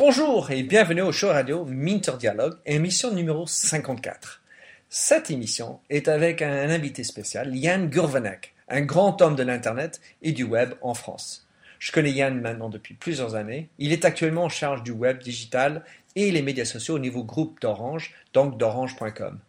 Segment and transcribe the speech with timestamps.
[0.00, 4.40] Bonjour et bienvenue au show radio Minter Dialogue, émission numéro 54.
[4.88, 10.30] Cette émission est avec un invité spécial, Yann Gurvanek, un grand homme de l'Internet et
[10.30, 11.48] du web en France.
[11.80, 13.70] Je connais Yann maintenant depuis plusieurs années.
[13.78, 15.82] Il est actuellement en charge du web digital
[16.14, 19.40] et les médias sociaux au niveau groupe d'Orange, donc d'orange.com.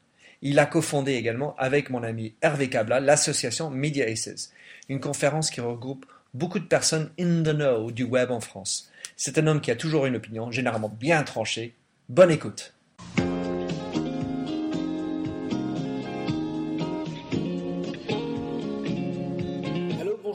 [0.41, 4.51] Il a cofondé également avec mon ami Hervé Cabla l'association Media Aces,
[4.89, 8.89] une conférence qui regroupe beaucoup de personnes in the know du web en France.
[9.15, 11.75] C'est un homme qui a toujours une opinion, généralement bien tranchée.
[12.07, 12.73] Bonne écoute.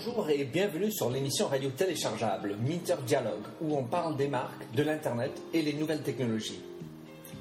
[0.06, 4.82] Bonjour et bienvenue sur l'émission radio téléchargeable Minter Dialogue où on parle des marques, de
[4.82, 6.60] l'Internet et les nouvelles technologies.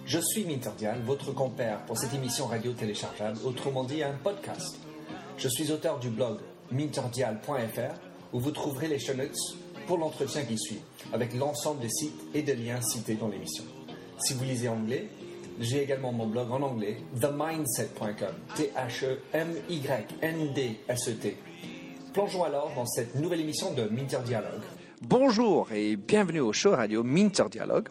[0.06, 4.78] Je suis Minterdial, votre compère pour cette émission radio téléchargeable, autrement dit un podcast.
[5.38, 6.40] Je suis auteur du blog
[6.72, 7.96] minterdial.fr
[8.34, 9.36] où vous trouverez les show notes
[9.86, 10.80] pour l'entretien qui suit,
[11.12, 13.64] avec l'ensemble des sites et des liens cités dans l'émission.
[14.18, 15.10] Si vous lisez anglais,
[15.60, 19.78] j'ai également mon blog en anglais, themindset.com, T-H-E-M-Y-N-D-S-E-T.
[22.14, 24.62] Plongeons alors dans cette nouvelle émission de Minter Dialogue.
[25.02, 27.90] Bonjour et bienvenue au show radio Minter Dialogue.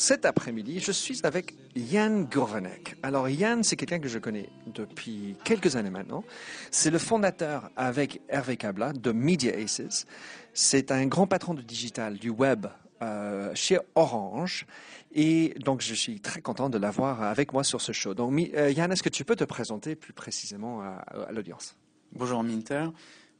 [0.00, 2.96] Cet après-midi, je suis avec Yann Gourvenek.
[3.02, 6.24] Alors Yann, c'est quelqu'un que je connais depuis quelques années maintenant.
[6.70, 10.06] C'est le fondateur avec Hervé Cabla de Media Aces.
[10.54, 12.64] C'est un grand patron de digital, du web
[13.02, 14.64] euh, chez Orange.
[15.12, 18.14] Et donc, je suis très content de l'avoir avec moi sur ce show.
[18.14, 21.76] Donc, euh, Yann, est-ce que tu peux te présenter plus précisément à, l'audience?
[22.12, 22.86] Bonjour Minter.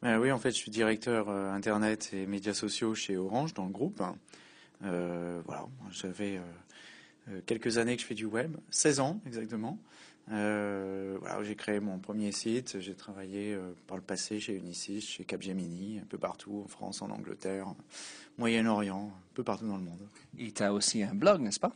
[0.05, 3.64] Euh, oui, en fait, je suis directeur euh, Internet et médias sociaux chez Orange dans
[3.64, 4.02] le groupe.
[4.84, 6.41] Euh, voilà, j'avais euh,
[7.28, 9.78] euh, quelques années que je fais du web, 16 ans exactement.
[10.33, 12.78] Euh, voilà, j'ai créé mon premier site.
[12.81, 17.03] J'ai travaillé euh, par le passé chez Unisys, chez Capgemini, un peu partout, en France,
[17.03, 17.75] en Angleterre,
[18.39, 20.06] Moyen-Orient, un peu partout dans le monde.
[20.39, 21.75] Et tu as aussi un blog, n'est-ce pas?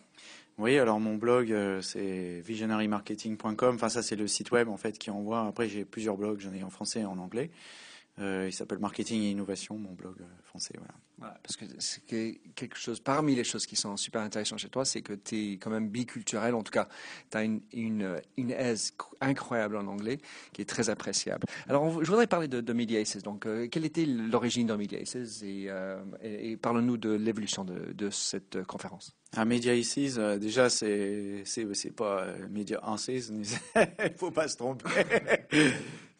[0.56, 3.74] Oui, alors mon blog, euh, c'est visionarymarketing.com.
[3.74, 5.46] Enfin, ça, c'est le site web en fait qui envoie.
[5.46, 7.50] Après, j'ai plusieurs blogs, j'en ai en français et en anglais.
[8.16, 10.74] Il s'appelle Marketing et Innovation, mon blog français.
[10.78, 10.94] Voilà.
[11.18, 14.84] Voilà, parce que c'est quelque chose, parmi les choses qui sont super intéressantes chez toi,
[14.84, 16.54] c'est que tu es quand même biculturel.
[16.56, 16.88] En tout cas,
[17.30, 20.18] tu as une, une, une aise incroyable en anglais
[20.52, 21.46] qui est très appréciable.
[21.68, 23.22] Alors, on- je voudrais parler de, de Media Aces.
[23.22, 27.64] Donc, euh, quelle était l'origine de Media Aces et, euh, et, et parle-nous de l'évolution
[27.64, 29.14] de, de cette euh, conférence.
[29.36, 33.44] Un Media Aces, euh, déjà, c'est c'est pas euh, Media Aces, il
[34.16, 34.88] faut pas se tromper.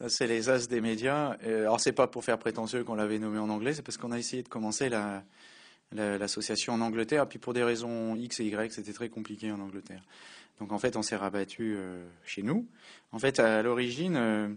[0.08, 1.36] C'est les as des médias.
[1.46, 4.18] Alors, c'est pas pour faire prétentieux qu'on l'avait nommé en anglais, c'est parce qu'on a
[4.18, 5.24] essayé de commencer la
[5.94, 9.60] la- l'association en Angleterre, puis pour des raisons X et Y, c'était très compliqué en
[9.60, 10.02] Angleterre.
[10.60, 12.66] Donc, en fait, on s'est rabattu euh, chez nous.
[13.12, 14.48] En fait, à l'origine, euh,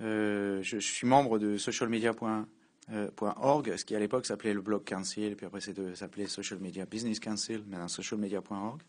[0.00, 5.46] euh, je, suis membre de socialmedia.org, ce qui à l'époque s'appelait le Blog Council, puis
[5.46, 8.80] après s'appelait Social Media Business Council, maintenant socialmedia.org,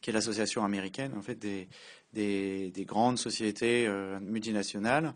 [0.00, 1.68] qui est l'association américaine en fait des,
[2.12, 3.88] des, des grandes sociétés
[4.20, 5.14] multinationales,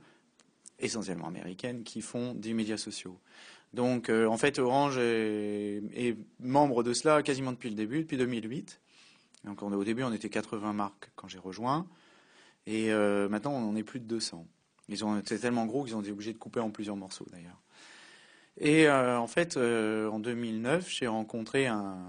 [0.79, 3.19] essentiellement américaines, qui font des médias sociaux.
[3.75, 8.81] Donc euh, en fait Orange est, membre de cela quasiment depuis le début, depuis 2008.
[9.45, 11.87] Donc on, au début on était 80 marques quand j'ai rejoint,
[12.67, 14.47] et euh, maintenant on en est plus de 200.
[14.89, 17.61] Ils ont c'est tellement gros qu'ils ont été obligés de couper en plusieurs morceaux d'ailleurs.
[18.61, 22.03] Et euh, en fait, en 2009, j'ai rencontré un,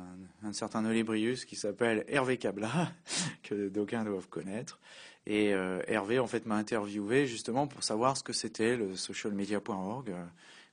[0.52, 2.92] certain Olébrius qui s'appelle Hervé Cabla,
[3.44, 4.80] que d'aucuns doivent connaître.
[5.28, 5.50] Et
[5.88, 10.16] Hervé, en fait, m'a interviewé justement pour savoir ce que c'était le socialmedia.org,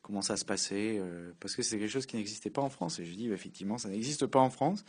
[0.06, 3.00] comment ça se passait, euh, parce que c'est quelque chose qui n'existait pas en France.
[3.00, 4.84] Et je dis, bah, effectivement, ça n'existe pas en France.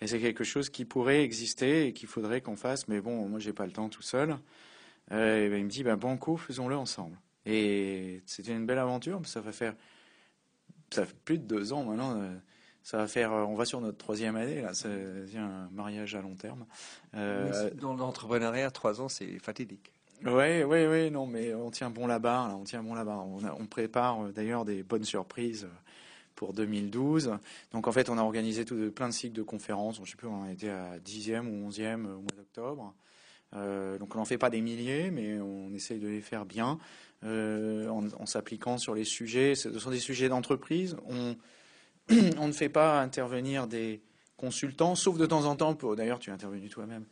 [0.00, 2.88] Et c'est quelque chose qui pourrait exister et qu'il faudrait qu'on fasse.
[2.88, 4.38] Mais bon, moi, j'ai pas le temps tout seul.
[5.12, 7.18] Euh, et ben, il me dit, bah, banco, faisons-le ensemble.
[7.44, 9.74] Et c'était une belle aventure, ça va faire
[10.90, 12.20] ça fait plus de deux ans maintenant.
[12.20, 12.34] euh,
[12.82, 14.72] Ça va faire, on va sur notre troisième année là.
[14.72, 14.88] C'est
[15.36, 16.64] un mariage à long terme.
[17.14, 19.92] Euh, Dans l'entrepreneuriat, trois ans, c'est fatidique.
[20.24, 22.48] Ouais, ouais, ouais, non, mais on tient bon la barre.
[22.48, 23.26] Là, on tient bon la barre.
[23.26, 25.90] On, prépare euh, d'ailleurs des bonnes surprises euh,
[26.34, 27.38] pour 2012.
[27.72, 30.00] Donc en fait, on a organisé tout de, plein de cycles de conférences.
[30.04, 32.94] Je sais plus, on en était à 10e ou 11e au mois d'octobre.
[33.54, 36.78] Euh, donc on n'en fait pas des milliers, mais on essaye de les faire bien
[37.24, 39.54] euh, en, s'appliquant sur les sujets.
[39.54, 40.96] Ce sont des sujets d'entreprise.
[41.06, 41.36] On,
[42.38, 44.02] on ne fait pas intervenir des
[44.36, 47.06] consultants, sauf de temps en temps, d'ailleurs tu es intervenu toi-même,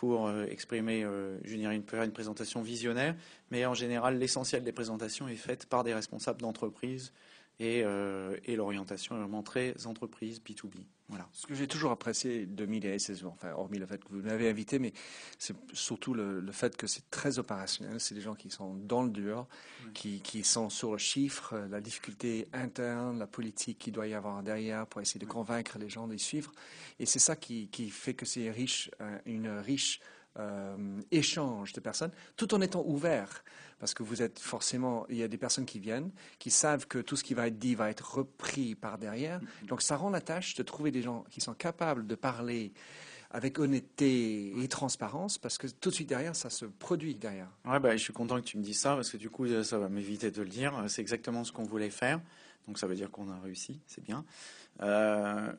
[0.00, 3.14] pour euh, exprimer, euh, je dirais, une, présentation visionnaire,
[3.50, 7.12] mais en général, l'essentiel des présentations est faite par des responsables d'entreprise
[7.58, 10.86] et, euh, et l'orientation est vraiment très entreprise, B2B.
[11.10, 11.28] Voilà.
[11.32, 14.48] Ce que j'ai toujours apprécié de Media c'est enfin, hormis le fait que vous m'avez
[14.48, 14.92] invité, mais
[15.38, 17.98] c'est surtout le, fait que c'est très opérationnel.
[18.00, 19.46] C'est des gens qui sont dans le dur,
[19.92, 24.42] qui, qui, sont sur le chiffre, la difficulté interne, la politique qu'il doit y avoir
[24.44, 26.52] derrière pour essayer de convaincre les gens de suivre.
[27.00, 30.00] Et c'est ça qui, qui, fait que c'est riche, euh, une riche
[30.38, 33.44] euh, échange de personnes, tout en étant ouvert.
[33.78, 36.98] Parce que vous êtes forcément, il y a des personnes qui viennent, qui savent que
[36.98, 39.40] tout ce qui va être dit va être repris par derrière.
[39.40, 39.66] Mm-hmm.
[39.68, 42.72] Donc ça rend la tâche de trouver des gens qui sont capables de parler
[43.30, 47.48] avec honnêteté et transparence, parce que tout de suite derrière, ça se produit derrière.
[47.64, 49.78] Ouais, bah, je suis content que tu me dises ça, parce que du coup, ça
[49.78, 50.84] va m'éviter de le dire.
[50.88, 52.20] C'est exactement ce qu'on voulait faire.
[52.66, 54.24] Donc ça veut dire qu'on a réussi, c'est bien.
[54.82, 55.52] Euh,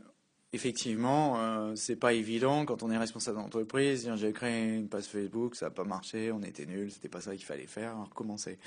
[0.53, 4.09] effectivement, euh, c'est pas évident quand on est responsable d'entreprise.
[4.15, 7.35] J'ai créé une page Facebook, ça n'a pas marché, on était nuls, c'était pas ça
[7.35, 8.57] qu'il fallait faire, recommencer.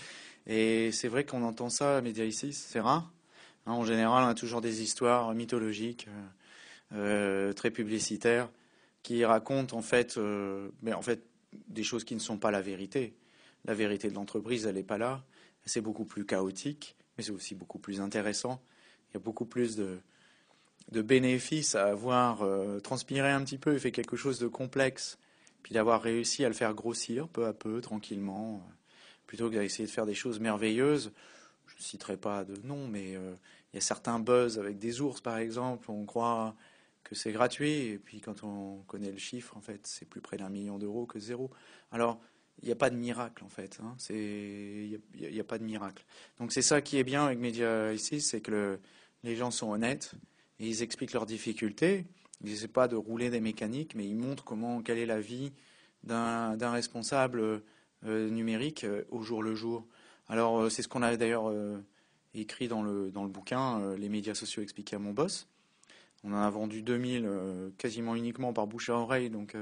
[0.47, 3.13] Et c'est vrai qu'on entend ça à médias ici, c'est rare.
[3.67, 6.09] Hein, en général, on a toujours des histoires mythologiques,
[6.93, 8.49] euh, euh, très publicitaires,
[9.03, 10.19] qui racontent en fait,
[10.83, 11.27] mais en fait,
[11.69, 13.15] des choses qui ne sont pas la vérité.
[13.67, 15.23] La vérité de l'entreprise, elle n'est pas là.
[15.67, 18.63] C'est beaucoup plus chaotique, mais c'est aussi beaucoup plus intéressant.
[19.11, 19.99] Il y a beaucoup plus de,
[20.91, 25.19] de bénéfice à avoir euh, transpiré un petit peu et fait quelque chose de complexe,
[25.63, 28.73] puis d'avoir réussi à le faire grossir peu à peu, tranquillement, euh,
[29.27, 31.13] plutôt que d'essayer de faire des choses merveilleuses.
[31.67, 33.35] Je ne citerai pas de nom, mais euh,
[33.73, 35.91] il y a certains buzz avec des ours, par exemple.
[35.91, 36.55] On croit
[37.03, 40.37] que c'est gratuit, et puis quand on connaît le chiffre, en fait, c'est plus près
[40.37, 41.51] d'un million d'euros que zéro.
[41.93, 42.21] Alors,
[42.63, 43.81] il n'y a pas de miracle, en fait.
[43.83, 43.97] Hein.
[44.11, 46.05] Il n'y a, pas de miracle.
[46.39, 48.79] Donc, c'est ça qui est bien avec Media ici, c'est que
[49.23, 50.15] les gens sont honnêtes
[50.59, 52.07] ils expliquent leurs difficultés.
[52.43, 55.53] Ils n'essaient pas de rouler des mécaniques, mais ils montrent comment, quelle est la vie
[56.03, 57.63] d'un responsable
[58.07, 59.87] euh, numérique euh, au jour le jour.
[60.29, 61.53] Alors, euh, c'est ce qu'on a d'ailleurs
[62.35, 65.49] écrit dans le, dans le bouquin Les médias sociaux expliqués à mon boss.
[66.25, 67.29] On en a vendu 2000
[67.77, 69.55] quasiment uniquement par bouche à oreille, donc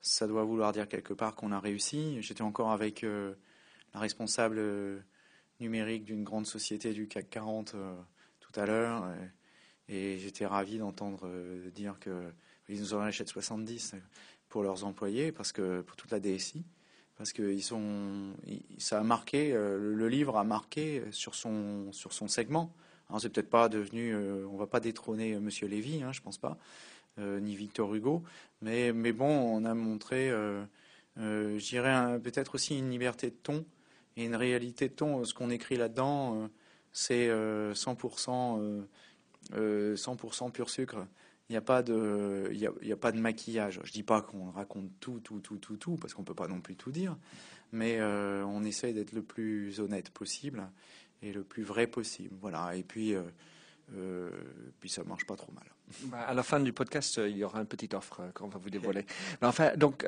[0.00, 2.20] ça doit vouloir dire quelque part qu'on a réussi.
[2.22, 4.58] J'étais encore avec la responsable
[5.60, 7.76] numérique d'une grande société du CAC 40
[8.40, 9.04] tout à l'heure.
[9.88, 13.94] Et j'étais ravi d'entendre euh, dire qu'ils nous en achètent 70
[14.48, 16.64] pour leurs employés, parce que pour toute la DSI,
[17.16, 18.34] parce que sont,
[18.78, 22.72] ça a marqué, euh, le livre a marqué sur son, sur son segment.
[23.08, 26.38] Alors c'est peut-être pas devenu, euh, on va pas détrôner Monsieur Lévy, hein, je pense
[26.38, 26.58] pas,
[27.18, 28.22] ni Victor Hugo,
[28.60, 30.30] mais, mais bon, on a montré,
[31.16, 33.64] je dirais peut-être aussi une liberté de ton
[34.18, 35.24] et une réalité de ton.
[35.24, 36.50] Ce qu'on écrit là-dedans,
[36.92, 38.86] c'est 100%
[39.52, 41.06] 100% euh, pur sucre.
[41.48, 43.80] Il n'y a pas de, il y a, pas de maquillage.
[43.84, 46.60] Je dis pas qu'on raconte tout, tout, tout, tout, tout, parce qu'on peut pas non
[46.60, 47.16] plus tout dire,
[47.70, 50.68] mais euh, on essaye d'être le plus honnête possible
[51.22, 52.34] et le plus vrai possible.
[52.40, 52.74] Voilà.
[52.74, 54.30] Et puis, euh,
[54.80, 55.64] puis ça marche pas trop mal.
[56.06, 58.70] Bah, à la fin du podcast, il y aura une petite offre qu'on va vous
[58.70, 59.06] dévoiler.
[59.40, 60.04] enfin, donc,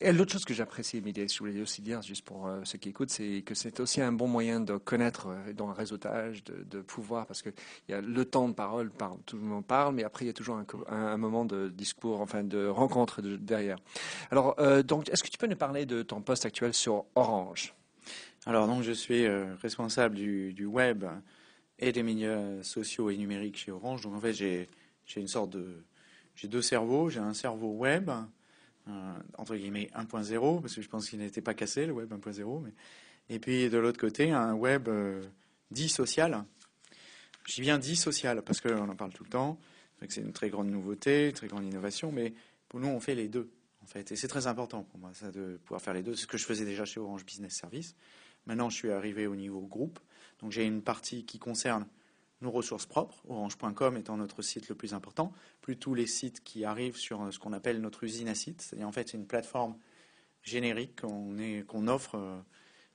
[0.00, 2.90] et l'autre chose que j'apprécie, Emilie, je voulais aussi dire, juste pour euh, ceux qui
[2.90, 6.80] écoutent, c'est que c'est aussi un bon moyen de connaître euh, dans le réseautage, de,
[6.80, 7.52] pouvoir, parce qu'il
[7.88, 8.92] y a le temps de parole,
[9.26, 12.44] tout le monde parle, mais après il y a toujours un, moment de discours, enfin
[12.44, 13.78] de rencontre derrière.
[14.30, 17.74] Alors, euh, donc, est-ce que tu peux nous parler de ton poste actuel sur Orange?
[18.46, 19.26] Alors, donc, je suis
[19.60, 21.04] responsable du, du, web
[21.80, 24.02] et des médias sociaux et numériques chez Orange.
[24.02, 24.68] Donc, en fait, j'ai
[25.16, 25.82] une sorte de,
[26.36, 27.10] j'ai deux cerveaux.
[27.10, 28.10] J'ai un cerveau web
[29.36, 32.62] entre guillemets 1.0, parce que je pense qu'il n'était pas cassé, le web 1.0.
[32.62, 32.72] Mais...
[33.30, 35.22] Et puis de l'autre côté, un web euh,
[35.70, 36.44] dit social.
[37.46, 39.58] J'y viens dit social, parce qu'on en parle tout le temps.
[40.08, 42.34] C'est une très grande nouveauté, une très grande innovation, mais
[42.68, 43.50] pour nous, on fait les deux.
[43.82, 44.12] En fait.
[44.12, 46.14] Et c'est très important pour moi, ça, de pouvoir faire les deux.
[46.14, 47.94] C'est ce que je faisais déjà chez Orange Business Service.
[48.46, 49.98] Maintenant, je suis arrivé au niveau groupe.
[50.40, 51.86] Donc j'ai une partie qui concerne
[52.40, 56.64] nos ressources propres, orange.com étant notre site le plus important, plus tous les sites qui
[56.64, 59.76] arrivent sur ce qu'on appelle notre usine à sites, c'est-à-dire en fait une plateforme
[60.42, 62.38] générique qu'on offre euh,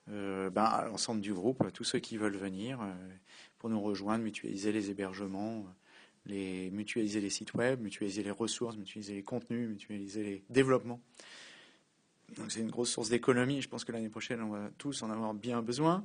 [0.09, 2.93] euh, ben, à l'ensemble du groupe, à tous ceux qui veulent venir euh,
[3.59, 5.65] pour nous rejoindre, mutualiser les hébergements,
[6.25, 11.01] les, mutualiser les sites web, mutualiser les ressources, mutualiser les contenus, mutualiser les développements.
[12.37, 13.61] Donc c'est une grosse source d'économie.
[13.61, 16.03] Je pense que l'année prochaine, on va tous en avoir bien besoin.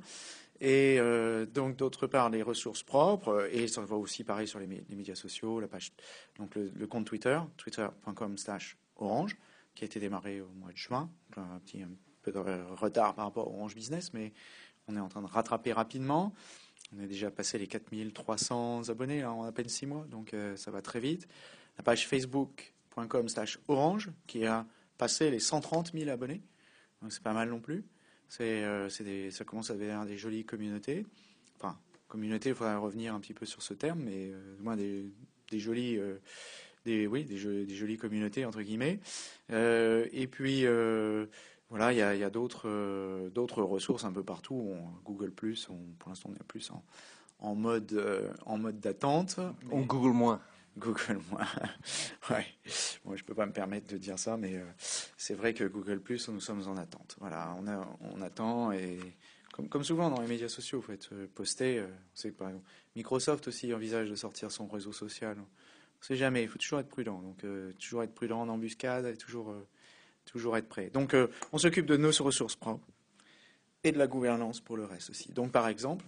[0.61, 4.67] Et euh, donc d'autre part les ressources propres et ça va aussi pareil sur les,
[4.67, 5.93] médias sociaux, la page,
[6.37, 9.37] donc le, compte Twitter, twitter.com/orange,
[9.73, 11.85] qui a été démarré au mois de juin, un petit
[12.21, 14.33] peu de retard par rapport à Orange Business, mais
[14.87, 16.33] on est en train de rattraper rapidement.
[16.95, 20.71] On a déjà passé les 4300 abonnés en à peine 6 mois, donc euh, ça
[20.71, 21.27] va très vite.
[21.77, 24.65] La page facebook.com/orange qui a
[24.97, 26.41] passé les 130 000 abonnés,
[27.01, 27.85] donc c'est pas mal non plus.
[28.29, 28.89] C'est, euh,
[29.31, 31.05] ça commence à devenir des jolies communautés.
[31.57, 35.11] Enfin, communauté, il faudrait revenir un petit peu sur ce terme, mais euh, moins des,
[35.51, 35.99] des jolies,
[36.85, 38.99] des, oui, des, jolies communautés entre guillemets.
[39.49, 40.65] et puis
[41.69, 44.75] voilà, il y a, d'autres, ressources un peu partout.
[45.03, 45.67] Google Plus,
[45.97, 46.71] pour l'instant, on est plus
[47.39, 49.39] en, mode, en mode d'attente.
[49.71, 50.39] On Google moins.
[50.77, 51.47] Google moins.
[52.29, 52.45] ouais.
[53.03, 54.61] Bon, je peux pas me permettre de dire ça, mais
[55.17, 57.15] c'est vrai que Google Plus, nous sommes en attente.
[57.19, 57.55] Voilà,
[58.01, 58.99] on, attend et
[59.69, 61.83] comme, souvent dans les médias sociaux, il faut poster.
[62.13, 65.37] c'est par exemple Microsoft aussi envisage de sortir son réseau social.
[65.39, 67.21] On sait jamais, il faut toujours être prudent.
[67.21, 67.43] Donc,
[67.77, 69.53] toujours être prudent en embuscade et toujours
[70.29, 70.89] toujours être prêt.
[70.89, 72.87] Donc, euh, on s'occupe de nos ressources propres
[73.83, 75.31] et de la gouvernance pour le reste aussi.
[75.31, 76.05] Donc, par exemple,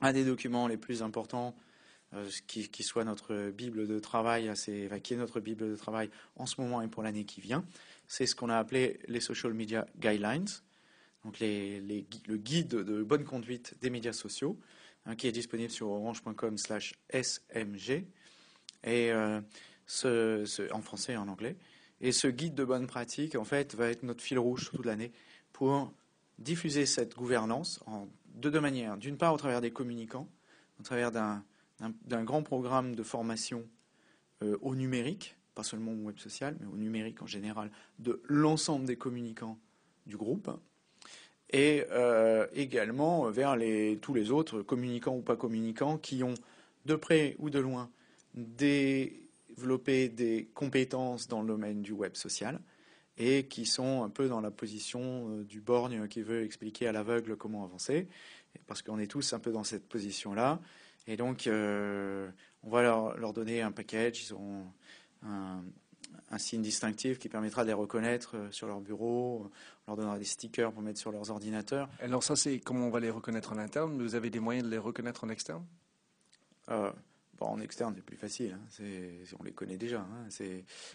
[0.00, 1.54] un des documents les plus importants,
[2.14, 6.46] euh, qui, soit notre bible de travail, assez, qui est notre bible de travail en
[6.46, 7.64] ce moment et pour l'année qui vient,
[8.08, 10.48] c'est ce qu'on a appelé les social media guidelines,
[11.24, 14.58] donc le guide de bonne conduite des médias sociaux,
[15.06, 18.04] hein, qui est disponible sur orange.com/smg
[18.86, 19.40] euh,
[20.72, 21.56] en français et en anglais.
[22.00, 25.12] Et ce guide de bonne pratique, en fait, va être notre fil rouge toute l'année
[25.52, 25.92] pour
[26.38, 28.96] diffuser cette gouvernance en, de deux manières.
[28.96, 30.28] D'une part, au travers des communicants,
[30.80, 31.44] au travers d'un
[32.24, 33.66] grand programme de formation
[34.42, 38.86] euh, au numérique, pas seulement au web social, mais au numérique en général, de l'ensemble
[38.86, 39.58] des communicants
[40.06, 40.50] du groupe,
[41.52, 46.34] et euh, également vers les, tous les autres, communicants ou pas communicants, qui ont
[46.86, 47.90] de près ou de loin
[48.34, 49.20] des
[49.60, 52.60] développer des compétences dans le domaine du web social
[53.18, 56.92] et qui sont un peu dans la position euh, du borgne qui veut expliquer à
[56.92, 58.08] l'aveugle comment avancer,
[58.66, 60.60] parce qu'on est tous un peu dans cette position-là.
[61.06, 62.30] Et donc, euh,
[62.62, 64.64] on va leur, donner un package, ils ont
[65.22, 65.62] un,
[66.38, 69.50] signe distinctif qui permettra de les reconnaître euh, sur leur bureau,
[69.86, 71.88] on leur donnera des stickers pour mettre sur leurs ordinateurs.
[72.00, 74.00] Alors ça, c'est comment on va les reconnaître en interne?
[74.00, 75.64] Vous avez des moyens de les reconnaître en externe?
[77.40, 78.52] En externe, c'est plus facile.
[78.52, 78.84] Hein.
[79.38, 80.00] on les connaît déjà.
[80.00, 80.28] Hein.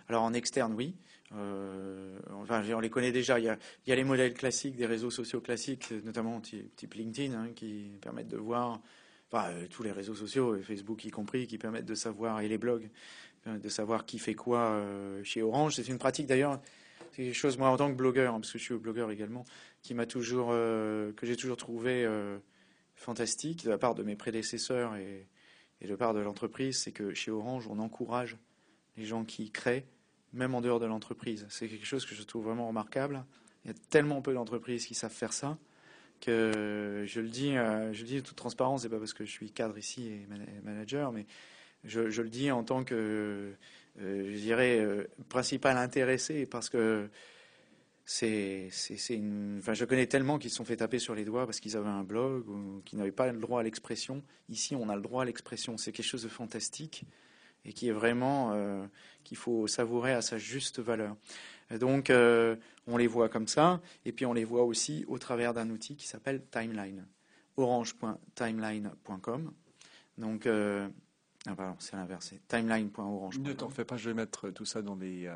[0.08, 0.96] Alors en externe, oui.
[1.34, 3.40] Euh, enfin, on les connaît déjà.
[3.40, 7.98] Il y, a, les modèles classiques des réseaux sociaux classiques, notamment type LinkedIn, hein, qui
[8.00, 8.80] permettent de voir
[9.36, 12.90] euh, tous les réseaux sociaux, Facebook y compris, qui permettent de savoir, et les blogs,
[13.46, 15.76] de savoir qui fait quoi euh, chez Orange.
[15.76, 16.60] C'est une pratique d'ailleurs.
[17.12, 19.46] C'est quelque chose, moi, en tant que blogueur, parce que je suis blogueur également,
[19.82, 22.06] qui m'a toujours, que j'ai toujours trouvé
[22.96, 25.26] fantastique de la part de mes prédécesseurs et,
[25.82, 28.38] et de part de l'entreprise, c'est que chez Orange, on encourage
[28.98, 29.86] les gens qui créent,
[30.34, 31.46] même en dehors de l'entreprise.
[31.50, 33.24] C'est quelque chose que je trouve vraiment remarquable.
[33.64, 35.58] Il y a tellement peu d'entreprises qui savent faire ça
[36.22, 39.26] que je le dis, euh, je le dis de toute transparence, c'est pas parce que
[39.26, 40.28] je suis cadre ici et
[40.64, 41.26] manager, mais
[41.84, 43.54] je, le dis en tant que,
[44.02, 47.10] euh, je dirais, euh, principal intéressé, parce que
[48.06, 48.70] c'est,
[49.10, 49.58] une...
[49.60, 51.90] enfin, je connais tellement qu'ils se sont fait taper sur les doigts parce qu'ils avaient
[51.90, 54.24] un blog ou qu'ils n'avaient pas le droit à l'expression.
[54.50, 55.78] Ici, on a le droit à l'expression.
[55.78, 57.06] C'est quelque chose de fantastique
[57.66, 58.56] et qui est vraiment
[59.24, 61.16] qu'il faut savourer à sa juste valeur.
[61.72, 62.56] Donc, euh,
[62.88, 65.96] on les voit comme ça, et puis on les voit aussi au travers d'un outil
[65.96, 67.06] qui s'appelle Timeline,
[67.58, 69.52] orange.timeline.com.
[70.18, 70.88] Donc, euh,
[71.48, 73.40] ah c'est l'inverse, timeline.orange.
[73.40, 75.36] Ne t'en fais pas, je vais mettre tout ça dans les, euh,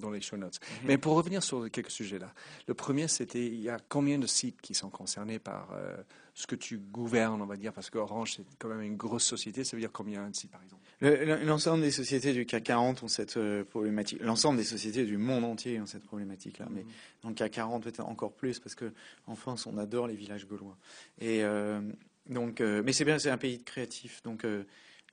[0.00, 0.58] dans les show notes.
[0.60, 0.88] Mhm.
[0.88, 2.32] Mais pour revenir sur quelques sujets là,
[2.66, 5.96] le premier c'était il y a combien de sites qui sont concernés par euh,
[6.34, 9.64] ce que tu gouvernes, on va dire, parce qu'Orange c'est quand même une grosse société,
[9.64, 10.82] ça veut dire combien de sites par exemple?
[11.44, 15.44] L'ensemble des sociétés du CAC 40 ont cette euh, problématique, l'ensemble des sociétés du monde
[15.44, 16.90] entier ont cette problématique là, mais mhm.
[17.22, 20.76] dans le CAC 40 peut-être encore plus parce qu'en France on adore les villages gaulois.
[21.20, 21.42] Et
[22.28, 24.44] donc, mais c'est bien, c'est un pays de créatifs, donc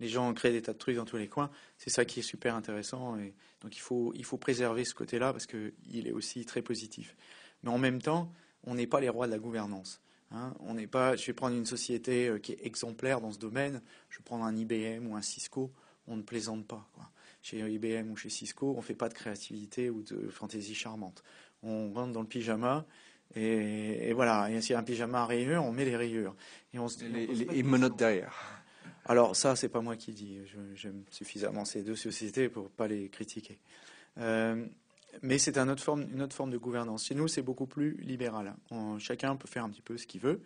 [0.01, 1.51] les gens créent des tas de trucs dans tous les coins.
[1.77, 3.17] C'est ça qui est super intéressant.
[3.19, 7.15] Et donc il faut, il faut préserver ce côté-là parce qu'il est aussi très positif.
[7.63, 10.01] Mais en même temps, on n'est pas les rois de la gouvernance.
[10.31, 10.53] Hein.
[10.59, 11.15] On n'est pas.
[11.15, 13.81] Je vais prendre une société euh, qui est exemplaire dans ce domaine.
[14.09, 15.71] Je vais prendre un IBM ou un Cisco.
[16.07, 16.87] On ne plaisante pas.
[17.41, 21.23] Chez IBM ou chez Cisco, on ne fait pas de créativité ou de fantaisie charmante.
[21.63, 22.85] On rentre dans le pyjama
[23.35, 24.51] et, voilà.
[24.51, 26.35] Et s'il y a un pyjama à rayures, on met les rayures.
[26.73, 28.61] Et on se, les, les menottes derrière.
[29.05, 30.39] Alors ça, c'est pas moi qui dis.
[30.75, 33.59] J'aime suffisamment ces deux sociétés pour pas les critiquer.
[34.17, 34.65] Euh,
[35.21, 37.05] mais c'est une autre forme, une autre forme de gouvernance.
[37.05, 38.55] Chez nous, c'est beaucoup plus libéral.
[38.99, 40.41] chacun peut faire un petit peu ce qu'il veut.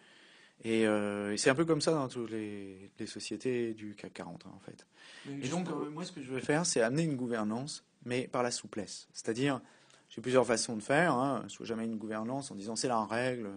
[0.65, 4.45] Euh, et, c'est un peu comme ça dans toutes les, les sociétés du CAC 40,
[4.45, 4.87] hein, en fait.
[5.29, 8.41] et donc, euh, moi, ce que je veux faire, c'est amener une gouvernance, mais par
[8.41, 9.07] la souplesse.
[9.13, 9.61] C'est-à-dire,
[10.09, 11.13] j'ai plusieurs façons de faire.
[11.13, 11.43] Hein.
[11.49, 13.49] Soit jamais une gouvernance en disant c'est la règle,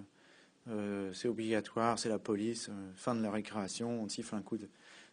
[1.15, 4.69] c'est obligatoire, c'est la police, fin de la récréation, on siffle un coup de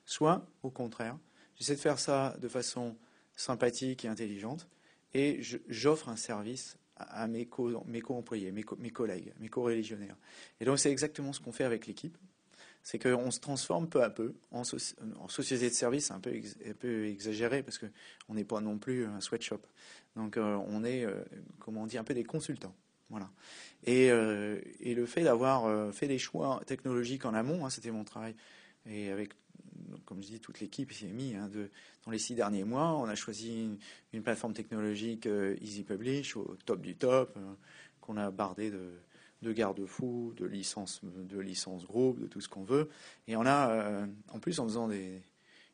[0.05, 1.17] soit, au contraire,
[1.57, 2.95] j'essaie de faire ça de façon
[3.35, 4.67] sympathique et intelligente,
[5.15, 10.17] et j'offre un service à mes co-employés, mes, mes, collègues, mes co-religionnaires.
[10.59, 12.17] Et donc c'est exactement ce qu'on fait avec l'équipe.
[12.83, 17.05] c'est qu'on se transforme peu à peu en, société de service, un peu, un peu
[17.07, 19.61] exagéré parce qu'on n'est pas non plus un sweatshop.
[20.17, 21.23] Donc euh, on est, euh,
[21.59, 22.75] comment on dit, un peu des consultants.
[23.09, 23.29] Voilà.
[23.85, 28.03] Et, euh, et le fait d'avoir fait des choix technologiques en amont, hein, c'était mon
[28.03, 28.35] travail,
[28.85, 29.31] et avec,
[30.05, 31.35] comme je dis, toute l'équipe s'y est mis.
[31.35, 31.69] Hein, de,
[32.05, 33.69] dans les six derniers mois, on a choisi
[34.13, 35.27] une, plateforme technologique
[35.61, 37.37] Easy Publish au top du top,
[38.01, 38.93] qu'on a bardé de
[39.45, 42.89] de garde-fous, de licences, de licences groupe, de tout ce qu'on veut.
[43.27, 45.21] Et on a, euh, en plus, en faisant des,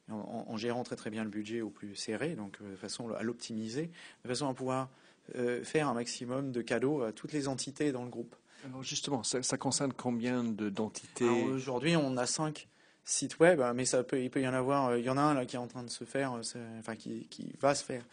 [0.10, 3.24] en, gérant très très bien le budget au plus serré, donc euh, de façon à
[3.24, 3.90] l'optimiser,
[4.24, 4.90] de façon à pouvoir
[5.36, 8.36] euh, faire un maximum de cadeaux à toutes les entités dans le groupe.
[8.66, 11.28] Alors justement, ça, concerne combien d'entités?
[11.28, 12.68] Aujourd'hui, on a cinq
[13.04, 14.98] sites web, mais ça peut, il peut y en avoir.
[14.98, 16.34] Il y en a un qui est en train de se faire,
[16.80, 18.04] enfin qui, qui va se faire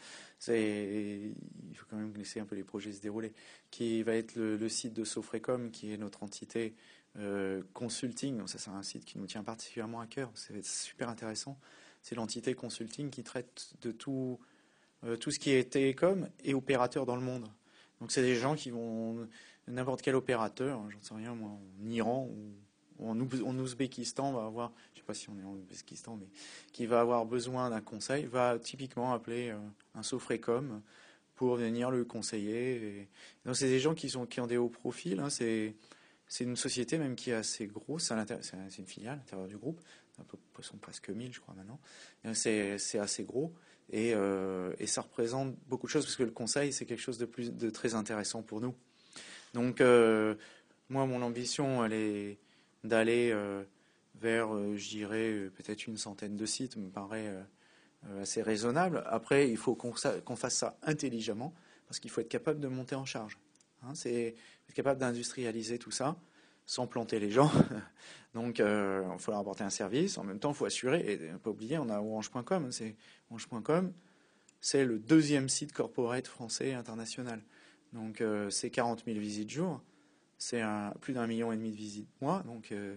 [0.47, 1.35] il
[1.75, 3.33] faut quand même laisser un peu les projets se dérouler,
[3.71, 6.75] qui va être le, site de Sofrecom, qui est notre entité
[7.18, 8.47] euh, consulting.
[8.47, 10.30] ça, c'est un site qui nous tient particulièrement à cœur.
[10.35, 11.59] C'est super intéressant.
[12.02, 14.38] C'est l'entité consulting qui traite de tout,
[15.04, 17.49] euh, tout ce qui est télécom et opérateur dans le monde.
[18.00, 19.28] Donc, c'est des gens qui vont
[19.66, 22.52] n'importe quel opérateur, j'en sais rien moi, en Iran ou
[23.00, 26.28] en, Ouzbékistan va avoir, je ne sais pas si on est en Ouzbékistan, mais
[26.73, 29.59] qui va avoir besoin d'un conseil, va typiquement appeler euh,
[29.95, 30.83] un Sofrecom
[31.35, 33.09] pour venir le conseiller.
[33.45, 35.19] Donc c'est des gens qui, sont, qui ont des hauts profils.
[35.21, 35.31] Hein.
[35.31, 35.75] c'est
[36.28, 39.81] c'est une société même qui est assez grosse, c'est une filiale à l'intérieur du groupe,
[40.19, 41.81] ils sont presque 1000 je crois maintenant.
[42.35, 43.55] C'est assez gros
[43.90, 47.17] et, euh, et, ça représente beaucoup de choses parce que le conseil c'est quelque chose
[47.17, 48.75] de, plus, de très intéressant pour nous.
[49.55, 50.35] Donc euh,
[50.90, 52.38] moi mon ambition elle est,
[52.85, 53.64] d'aller euh,
[54.20, 57.32] vers, euh, je dirais, euh, peut-être une centaine de sites, me paraît
[58.20, 59.02] assez raisonnable.
[59.06, 61.52] Après, il faut qu'on fasse ça intelligemment,
[61.88, 63.38] parce qu'il faut être capable de monter en charge.
[63.82, 64.37] Hein, c'est
[64.68, 66.16] être capable d'industrialiser tout ça
[66.64, 67.50] sans planter les gens.
[68.35, 70.16] Donc, il faut leur apporter un service.
[70.16, 72.66] En même temps, il faut assurer, et pas oublier, on a orange.com.
[72.66, 72.94] Hein, c'est
[73.30, 73.92] orange.com,
[74.61, 77.42] c'est le deuxième site corporate français international.
[77.92, 79.82] Donc, c'est 40 000 visites jour
[80.38, 80.62] c'est
[81.00, 82.97] plus d'un million et demi de visites moi, donc euh,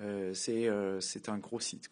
[0.00, 1.90] euh, euh, c'est un gros site.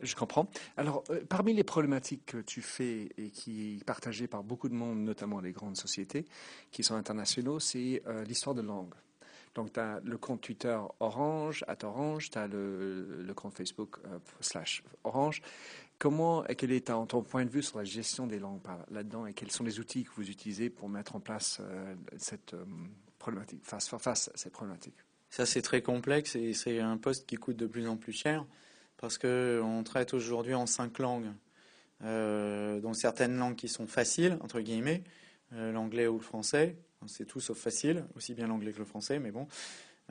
[0.00, 0.48] Je comprends.
[0.76, 4.98] Alors, parmi les problématiques que tu fais et qui sont partagées par beaucoup de monde,
[5.00, 6.24] notamment les grandes sociétés
[6.70, 8.94] qui sont internationaux, c'est l'histoire de langue.
[9.54, 13.98] Donc, tu as le compte Twitter Orange, at Orange, tu as le, compte Facebook
[14.40, 15.42] slash Orange.
[15.98, 18.60] Comment, quel est ton point de vue sur la gestion des langues
[18.90, 21.60] là-dedans et quels sont les outils que vous utilisez pour mettre en place
[22.16, 22.54] cette
[23.62, 23.92] face,
[24.28, 24.96] à ces problématiques
[25.30, 28.44] Ça, c'est très complexe et c'est un poste qui coûte de plus en plus cher
[29.04, 31.32] parce qu'on traite aujourd'hui en cinq langues,
[32.04, 35.04] euh, dont certaines langues qui sont faciles, entre guillemets,
[35.52, 36.76] euh, l'anglais ou le français.
[37.06, 39.46] C'est tout sauf facile, aussi bien l'anglais que le français, mais bon.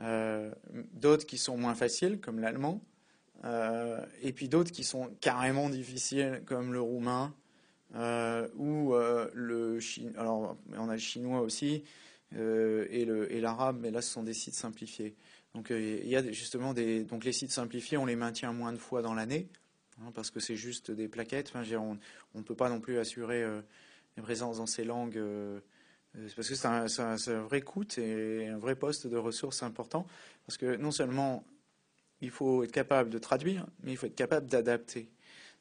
[0.00, 0.52] Euh,
[0.92, 2.80] d'autres qui sont moins faciles, comme l'allemand.
[4.22, 7.34] et puis d'autres qui sont carrément difficiles, comme le roumain
[8.56, 10.20] ou le chinois.
[10.20, 11.82] Alors, on a le chinois aussi.
[12.36, 15.14] Euh, et l'arabe, mais là, ce sont des sites simplifiés.
[15.54, 17.04] Donc, euh, il y a justement des.
[17.04, 19.48] Donc, les sites simplifiés, on les maintient moins de fois dans l'année,
[20.00, 21.52] hein, parce que c'est juste des plaquettes.
[21.54, 21.98] On
[22.34, 23.60] ne peut pas non plus assurer euh,
[24.16, 25.20] une présence dans ces langues.
[26.12, 30.06] parce que c'est un, un, vrai coût et un vrai poste de ressources important.
[30.46, 31.44] Parce que non seulement
[32.20, 35.10] il faut être capable de traduire, mais il faut être capable d'adapter.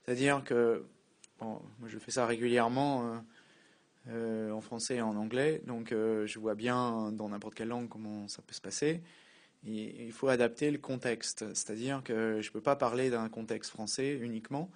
[0.03, 0.85] C'est-à-dire que,
[1.39, 3.23] bon, moi je fais ça régulièrement.
[4.09, 5.61] Euh, en français et en anglais.
[5.65, 9.01] Donc euh, je vois bien dans n'importe quelle langue comment ça peut se passer.
[9.63, 14.11] il faut adapter le contexte, c'est-à-dire que je ne peux pas parler d'un contexte français
[14.11, 14.69] uniquement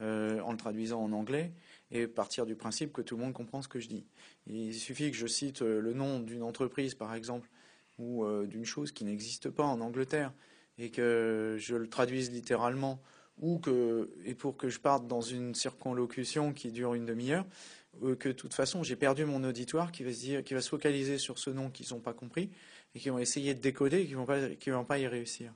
[0.00, 1.52] euh, en le traduisant en anglais
[1.90, 4.06] et partir du principe que tout le monde comprend ce que je dis.
[4.46, 7.50] Il suffit que je cite le nom d'une entreprise, par exemple,
[7.98, 10.32] ou d'une chose qui n'existe pas en Angleterre
[10.78, 13.02] et que je le traduise littéralement
[13.38, 17.44] ou que, et pour que je parte dans une circonlocution qui dure une demi-heure,
[18.00, 21.70] que de toute façon j'ai perdu mon auditoire qui va se focaliser sur ce nom
[21.70, 22.50] qu'ils n'ont pas compris
[22.94, 25.52] et qui vont essayer de décoder et qui vont pas, qui vont pas y réussir.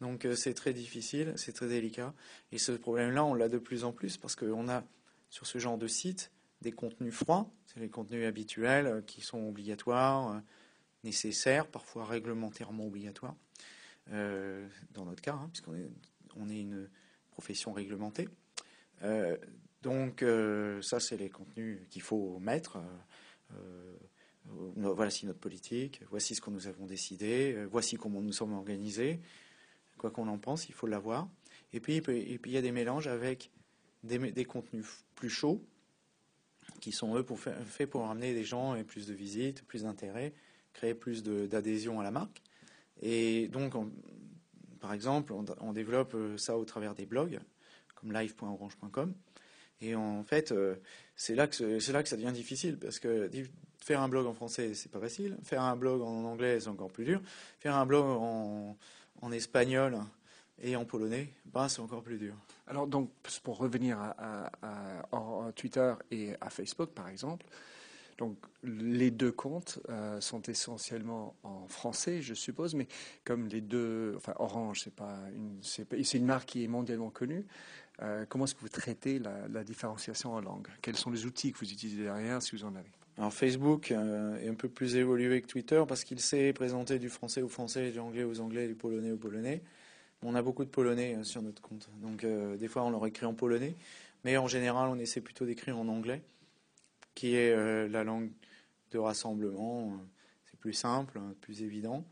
[0.00, 2.14] Donc euh, c'est très difficile, c'est très délicat
[2.52, 4.84] et ce problème-là on l'a de plus en plus parce qu'on a
[5.30, 9.48] sur ce genre de site des contenus froids, c'est les contenus habituels euh, qui sont
[9.48, 10.40] obligatoires,
[11.04, 13.36] nécessaires, parfois réglementairement obligatoires.
[14.10, 15.88] dans notre cas, hein, puisqu'on est,
[16.34, 16.88] on est une
[17.30, 18.28] profession réglementée.
[19.82, 22.78] Donc euh, ça, c'est les contenus qu'il faut mettre.
[23.52, 23.96] Euh,
[24.50, 29.20] euh, voici notre politique, voici ce que nous avons décidé, voici comment nous sommes organisés.
[29.98, 31.28] Quoi qu'on en pense, il faut l'avoir.
[31.72, 33.50] Et puis, il y a des mélanges avec
[34.04, 34.86] des, contenus
[35.16, 35.62] plus chauds
[36.80, 37.26] qui sont eux
[37.66, 40.32] faits pour amener des gens et plus de visites, plus d'intérêt,
[40.72, 42.42] créer plus d'adhésion à la marque.
[43.02, 43.74] Et donc,
[44.80, 47.40] par exemple, on, développe ça au travers des blogs,
[47.96, 49.14] comme live.orange.com.
[49.80, 50.52] Et en fait,
[51.16, 53.30] c'est là, que là que ça devient difficile, parce que
[53.88, 55.36] faire un blog en français, c'est pas facile.
[55.42, 57.20] Faire un blog en anglais, c'est encore plus dur.
[57.58, 59.98] Faire un blog en, espagnol
[60.60, 62.34] et en polonais, ben, c'est encore plus dur.
[62.66, 63.10] Alors, donc,
[63.42, 64.50] pour revenir à,
[65.56, 67.46] Twitter et à Facebook, par exemple,
[68.18, 72.88] donc les deux comptes euh, sont essentiellement en français, je suppose, mais
[73.24, 77.46] comme les deux, enfin Orange, c'est pas une, c'est une marque qui est mondialement connue.
[78.02, 80.66] Euh, comment est-ce que vous traitez la, différenciation en langue?
[80.82, 82.90] Quels sont les outils que vous utilisez derrière, si vous en avez?
[83.16, 87.08] Alors Facebook euh, est un peu plus évolué que Twitter parce qu'il sait présenter du
[87.08, 89.62] français au français, du anglais aux anglais, du polonais au polonais.
[90.22, 91.88] On a beaucoup de polonais sur notre compte.
[92.02, 93.76] Donc, des fois, on leur écrit en polonais.
[94.24, 96.22] Mais en général, on essaie plutôt d'écrire en anglais,
[97.18, 98.30] qui est euh, la langue
[98.92, 99.92] de rassemblement.
[100.44, 102.04] C'est plus simple, plus évident.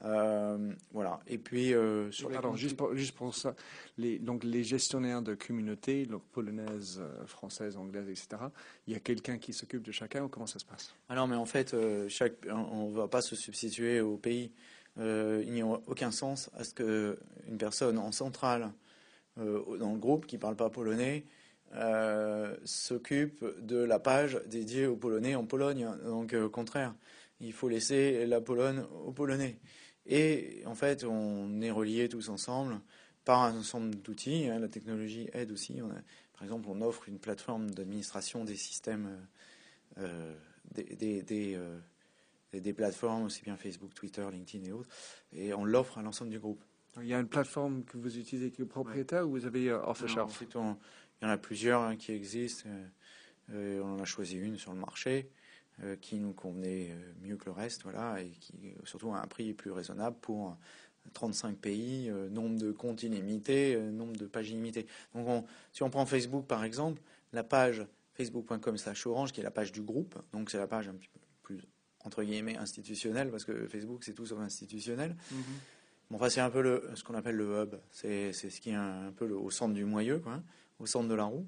[0.00, 1.20] voilà.
[1.26, 1.72] Et puis
[2.10, 3.54] sur les juste, pour, juste pour ça,
[3.96, 8.42] les, donc les gestionnaires de communautés, donc polonaises, françaises, anglaises, etc.
[8.86, 10.94] Il y a quelqu'un qui s'occupe de chacun ou comment ça se passe?
[11.08, 11.74] Alors, mais en fait,
[12.08, 14.52] chaque, on ne va pas se substituer au pays.
[14.98, 18.70] Euh, il n'y a aucun sens à ce qu'une personne en centrale
[19.38, 21.24] euh, dans le groupe qui ne parle pas polonais
[21.74, 25.88] euh, s'occupe de la page dédiée aux Polonais en Pologne.
[26.04, 26.94] Donc, au contraire,
[27.40, 29.58] il faut laisser la Pologne aux Polonais.
[30.06, 32.80] Et en fait, on est reliés tous ensemble
[33.24, 34.48] par un ensemble d'outils.
[34.48, 34.58] Hein.
[34.58, 35.80] La technologie aide aussi.
[36.32, 39.08] par exemple, on offre une plateforme d'administration des systèmes,
[40.74, 41.56] des, des
[42.60, 44.90] des plateformes, aussi bien Facebook, Twitter, LinkedIn et autres,
[45.32, 46.62] et on l'offre à l'ensemble du groupe.
[47.00, 49.82] Il y a une plateforme que vous utilisez qui est propriétaire ou vous avez euh,
[49.86, 50.42] off-the-shelf
[51.22, 52.68] Il y en a plusieurs hein, qui existent.
[52.68, 52.86] Euh,
[53.54, 55.30] euh, on en a choisi une sur le marché
[56.00, 59.72] qui nous convenait mieux que le reste, voilà, et qui surtout a un prix plus
[59.72, 60.56] raisonnable pour
[61.14, 64.86] 35 pays, nombre de comptes illimités, nombre de pages illimitées.
[65.14, 67.00] Donc, si on prend Facebook par exemple,
[67.32, 71.08] la page facebook.com/orange, qui est la page du groupe, donc c'est la page un petit
[71.08, 71.58] peu plus
[72.04, 75.16] entre guillemets institutionnel, parce que Facebook c'est tout sauf institutionnel.
[75.32, 75.36] Mm
[76.12, 78.74] bon, enfin, c'est un peu le, ce qu'on appelle le hub, c'est ce qui est
[78.74, 80.42] un, peu le, au centre du moyeu, quoi,
[80.82, 81.46] au centre de la roue.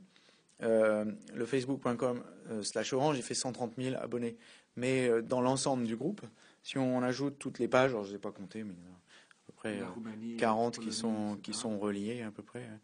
[0.63, 4.37] Euh, le facebook.com euh, slash orange, il fait 130 000 abonnés.
[4.77, 6.23] Mais euh, dans l'ensemble du groupe,
[6.63, 8.87] si on ajoute toutes les pages, alors je ne ai pas compté, mais il y
[8.87, 12.65] a à peu près 40 qui sont, qui sont reliées à peu près.
[12.65, 12.79] Hein.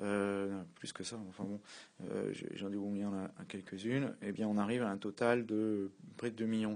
[0.00, 1.60] Euh, plus que ça, enfin bon,
[2.04, 3.04] euh, j'en ai oublié
[3.48, 6.74] quelques-unes, eh bien on arrive à un total de près de 2,5 millions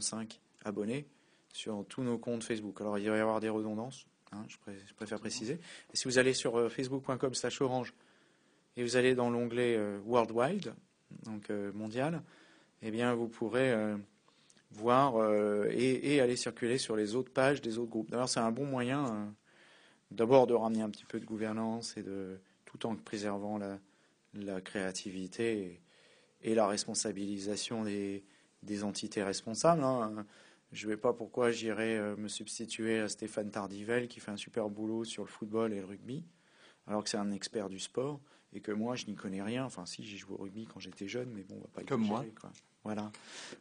[0.65, 1.07] abonnés
[1.53, 2.81] sur tous nos comptes Facebook.
[2.81, 4.57] Alors il va y avoir des redondances, hein, je,
[4.97, 5.61] préfère préciser.
[5.93, 7.95] Et si vous allez sur facebook.com slash orange
[8.77, 10.75] et vous allez dans l'onglet Worldwide,
[11.25, 12.23] donc mondial,
[12.81, 13.75] et eh bien vous pourrez
[14.71, 15.15] voir
[15.71, 18.11] et, aller circuler sur les autres pages des autres groupes.
[18.11, 19.33] D'ailleurs c'est un bon moyen
[20.13, 23.59] d'abord de ramener un petit peu de gouvernance et de tout en préservant
[24.35, 25.81] la, créativité
[26.43, 28.25] et, la responsabilisation des,
[28.83, 29.83] entités responsables.
[29.83, 30.27] Hein.
[30.73, 34.39] Je ne vais pas pourquoi j'irai euh, me substituer à Stéphane Tardivel qui fait un
[34.39, 36.25] super boulot sur le football et le rugby,
[36.87, 38.21] alors que c'est un expert du sport
[38.55, 39.65] et que moi je n'y connais rien.
[39.65, 42.03] Enfin, si j'ai joué au rugby quand j'étais jeune, mais bon, on va pas comme
[42.03, 42.25] moi.
[42.85, 43.12] Voilà.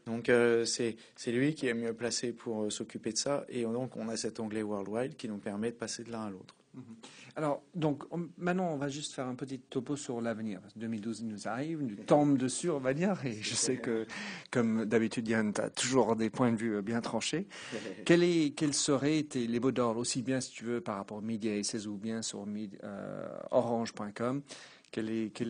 [0.05, 0.95] Donc euh, c'est
[1.27, 4.39] lui qui est mieux placé pour euh, s'occuper de ça et donc on a cet
[4.39, 6.55] onglet Worldwide qui nous permet de passer de l'un à l'autre.
[6.73, 6.83] Mhm.
[7.35, 8.03] Alors, donc,
[8.37, 10.59] maintenant, on va juste faire un petit topo sur l'avenir.
[10.75, 14.05] 2012 nous arrive, nous tombe dessus, on va dire, et je sais que,
[14.51, 17.47] comme d'habitude, Yann, tu as toujours des points de vue bien tranchés.
[18.05, 21.21] Quels est, quels seraient les mots d'ordre, aussi bien, si tu veux, par rapport aux
[21.21, 22.45] médias ou bien sur
[22.83, 24.41] euh, orange.com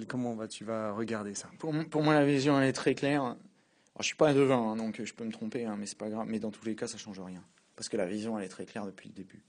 [0.08, 1.50] Comment tu vas regarder ça?
[1.58, 3.24] Pour, pour, moi, la vision, elle est très claire.
[3.24, 3.38] Alors,
[4.00, 6.10] je suis pas un devin, hein, donc je peux me tromper, hein, mais c'est pas
[6.10, 6.28] grave.
[6.28, 7.44] Mais dans tous les cas, ça change rien.
[7.76, 9.44] Parce que la vision, elle est très claire depuis le début.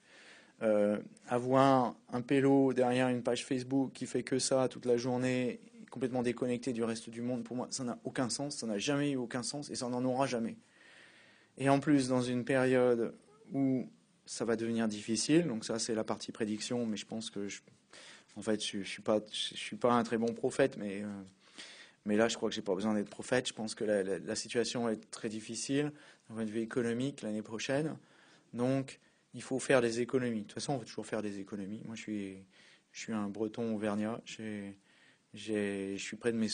[0.63, 5.61] Euh, avoir un pélo derrière une page Facebook qui fait que ça toute la journée,
[5.91, 9.11] complètement déconnecté du reste du monde, pour moi, ça n'a aucun sens, ça n'a jamais
[9.11, 10.57] eu aucun sens et ça n'en aura jamais.
[11.59, 13.15] Et en plus, dans une période
[13.53, 13.91] où
[14.25, 17.61] ça va devenir difficile, donc ça c'est la partie prédiction, mais je pense que, je,
[18.37, 22.37] en fait, je, ne suis pas, je un très bon prophète, mais euh, là, je
[22.37, 23.49] crois que j'ai pas besoin d'être prophète.
[23.49, 25.93] Je pense que la, situation est très difficile
[26.29, 27.97] d'un point de vue économique l'année prochaine.
[28.55, 29.01] Donc,
[29.35, 30.43] il faut faire des économies.
[30.43, 31.83] De toute façon, on va toujours faire des économies.
[31.85, 32.37] Moi, je suis,
[32.93, 34.21] je un breton auvergnat.
[34.25, 36.49] je suis près de mes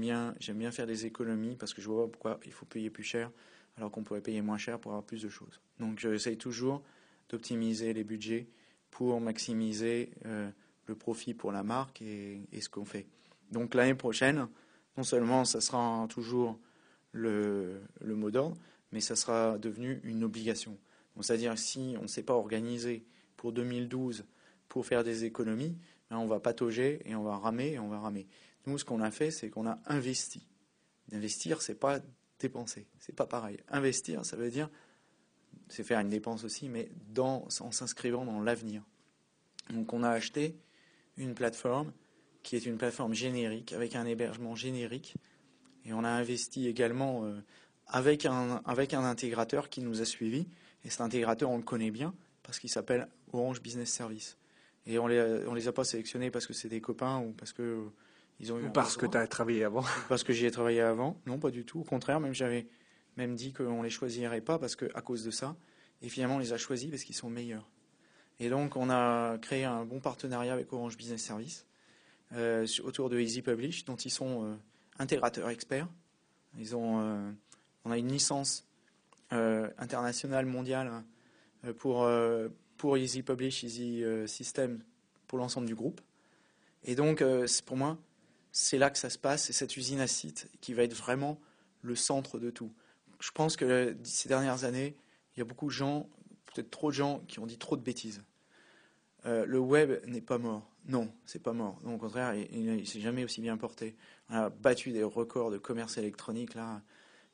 [0.00, 2.90] bien, j'aime bien faire des économies parce que je vois pas pourquoi il faut payer
[2.90, 3.30] plus cher
[3.76, 5.60] alors qu'on pourrait payer moins cher pour avoir plus de choses.
[5.80, 6.82] Donc, j'essaye toujours
[7.28, 8.46] d'optimiser les budgets
[8.90, 10.48] pour maximiser euh,
[10.86, 13.06] le profit pour la marque et, ce qu'on fait.
[13.50, 14.48] Donc, l'année prochaine,
[14.96, 16.58] non seulement ça sera toujours
[17.12, 18.56] le, mot d'ordre,
[18.92, 20.76] mais ça sera devenu une obligation.
[21.20, 23.04] C'est-à-dire si on ne s'est pas organisé
[23.36, 24.24] pour 2012
[24.68, 25.76] pour faire des économies,
[26.10, 28.26] ben, on va patauger et on va ramer et on va ramer.
[28.66, 30.46] Nous, ce qu'on a fait, c'est qu'on a investi.
[31.12, 32.00] Investir, c'est pas
[32.40, 33.58] dépenser, c'est pas pareil.
[33.68, 34.68] Investir, ça veut dire,
[35.68, 38.82] c'est faire une dépense aussi, mais en s'inscrivant dans l'avenir.
[39.70, 40.56] Donc, on a acheté
[41.16, 41.92] une plateforme
[42.42, 45.14] qui est une plateforme générique avec un hébergement générique,
[45.84, 47.40] et on a investi également euh,
[47.86, 50.46] avec un, avec un intégrateur qui nous a suivis.
[50.84, 54.36] Et cet intégrateur, on le connaît bien parce qu'il s'appelle Orange Business Service.
[54.86, 57.52] Et on les, on les a pas sélectionnés parce que c'est des copains ou parce
[57.52, 57.86] que
[58.40, 58.66] ils ont eu.
[58.66, 59.84] Ou parce que tu as travaillé avant.
[60.08, 61.20] Parce que j'y ai travaillé avant.
[61.26, 61.80] Non, pas du tout.
[61.80, 62.66] Au contraire, même j'avais
[63.16, 65.56] même dit qu'on les choisirait pas parce que à cause de ça.
[66.02, 67.68] Et finalement, on les a choisis parce qu'ils sont meilleurs.
[68.40, 71.66] Et donc, on a créé un bon partenariat avec Orange Business Service
[72.32, 74.54] euh, autour de Easy Publish, dont ils sont euh,
[74.98, 75.88] intégrateurs experts.
[76.58, 77.30] Ils ont, euh,
[77.84, 78.66] on a une licence
[79.30, 81.02] internationale mondiale
[81.78, 82.08] pour,
[82.76, 84.80] pour Easy Publish, Easy System,
[85.26, 86.00] pour l'ensemble du groupe.
[86.84, 87.24] Et donc,
[87.66, 87.98] pour moi,
[88.52, 91.40] c'est là que ça se passe, c'est cette usine à site qui va être vraiment
[91.82, 92.72] le centre de tout.
[93.18, 94.94] Je pense que ces dernières années,
[95.34, 96.08] il y a beaucoup de gens,
[96.54, 98.22] peut-être trop de gens, qui ont dit trop de bêtises.
[99.24, 100.74] le web n'est pas mort.
[100.86, 101.80] Non, c'est pas mort.
[101.82, 103.96] Non, au contraire, il, ne s'est jamais aussi bien porté.
[104.28, 106.54] On a battu des records de commerce électronique.
[106.54, 106.82] Là,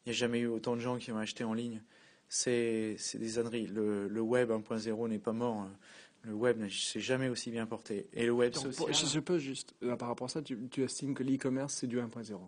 [0.05, 1.83] il n'y a jamais eu autant de gens qui ont acheté en ligne.
[2.29, 3.67] C'est des âneries.
[3.67, 5.67] Le, web 1.0 n'est pas mort.
[6.23, 8.09] Le web ne s'est jamais aussi bien porté.
[8.13, 8.95] Et le web social.
[8.95, 12.39] Je peux juste, euh, par rapport à ça, tu, estimes que l'e-commerce c'est du 1.0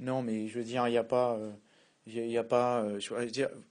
[0.00, 1.36] Non, mais je veux dire, il n'y a pas.
[1.36, 1.52] Euh,
[2.06, 2.82] il a pas.
[2.82, 3.00] Euh,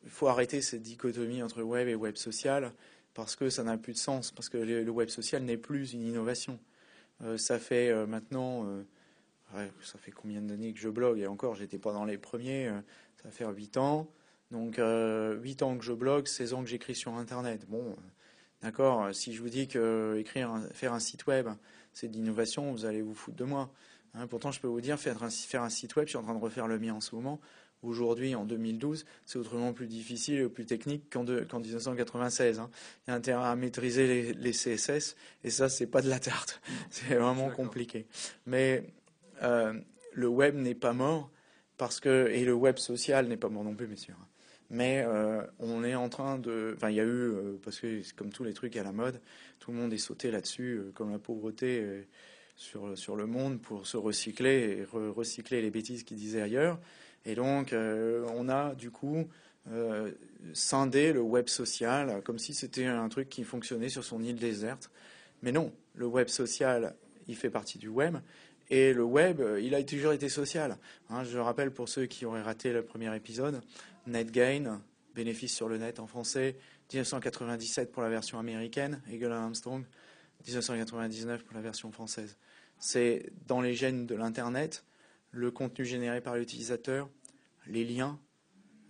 [0.08, 2.72] faut arrêter cette dichotomie entre web et web social
[3.14, 6.04] parce que ça n'a plus de sens, parce que le web social n'est plus une
[6.04, 6.60] innovation.
[7.24, 11.20] Euh, ça fait euh, maintenant, euh, ça fait combien d'années que je blogue?
[11.20, 12.68] Et encore, j'étais pas dans les premiers,
[13.18, 14.10] ça va faire 8 ans.
[14.52, 17.66] Donc 8 ans que je blogue, 16 ans que j'écris sur Internet.
[17.70, 17.96] Bon,
[18.62, 20.22] d'accord, si je vous dis que
[20.74, 21.48] faire un site web,
[21.94, 23.72] c'est de l'innovation, vous allez vous foutre de moi.
[24.14, 25.30] Hein, pourtant, je peux vous dire, faire un
[25.70, 27.40] site web, je suis en train de refaire le mien en ce moment.
[27.84, 32.60] Aujourd'hui, en 2012, c'est autrement plus difficile et plus technique qu'en 1996.
[32.60, 32.70] Hein.
[33.08, 36.62] Il y a intérêt à maîtriser les, CSS, et ça, c'est pas de la tarte.
[36.92, 38.06] C'est vraiment compliqué.
[38.46, 38.84] Mais
[39.42, 39.74] euh,
[40.14, 41.32] le web n'est pas mort,
[41.78, 44.16] parce que, et le web social n'est pas mort non plus, bien sûr.
[44.70, 46.74] Mais euh, on est en train de.
[46.76, 49.20] Enfin, il y a eu, euh, parce que comme tous les trucs à la mode,
[49.60, 52.06] tout le monde est sauté là-dessus, comme la pauvreté
[52.56, 56.80] sur, sur le monde, pour se recycler et recycler les bêtises qu'ils disaient ailleurs.
[57.26, 59.28] Et donc, euh, on a du coup
[59.70, 60.12] euh,
[60.54, 64.90] scindé le web social comme si c'était un truc qui fonctionnait sur son île déserte.
[65.42, 66.96] Mais non, le web social,
[67.28, 68.18] il fait partie du web.
[68.70, 70.78] Et le web, il a toujours été social.
[71.10, 73.62] Hein, je rappelle pour ceux qui auraient raté le premier épisode,
[74.08, 74.82] NetGain,
[75.14, 76.56] bénéfice sur le net en français,
[76.94, 79.86] 1997 pour la version américaine, Eagle Armstrong,
[80.48, 82.38] 1999 pour la version française.
[82.80, 84.84] C'est dans les gènes de l'Internet,
[85.32, 87.10] le contenu généré par l'utilisateur,
[87.68, 88.20] les liens.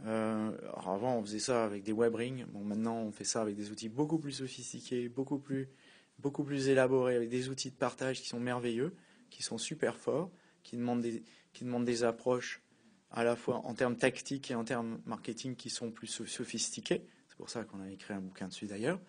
[0.06, 2.46] Euh, avant, on faisait ça avec des web rings.
[2.48, 5.70] Bon, maintenant, on fait ça avec des outils beaucoup plus sophistiqués, beaucoup plus,
[6.68, 8.96] élaborés, avec des outils de partage qui sont merveilleux,
[9.30, 10.32] qui sont super forts,
[10.64, 12.62] qui demandent des, approches
[13.12, 17.06] à la fois en termes tactiques et en termes marketing qui sont plus sophistiqués.
[17.28, 19.00] C'est pour ça qu'on a écrit un bouquin dessus d'ailleurs.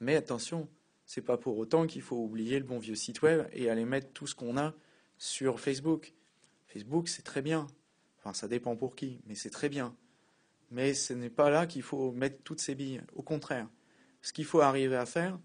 [0.00, 0.68] Mais attention,
[1.06, 4.12] c'est pas pour autant qu'il faut oublier le bon vieux site web et aller mettre
[4.12, 4.74] tout ce qu'on a
[5.16, 6.12] sur Facebook.
[6.76, 7.66] Facebook, c'est très bien.
[8.18, 9.96] Enfin, ça dépend pour qui, mais c'est très bien.
[10.70, 13.00] Mais ce n'est pas là qu'il faut mettre toutes ces billes.
[13.14, 13.66] Au contraire,
[14.20, 15.38] ce qu'il faut arriver à faire,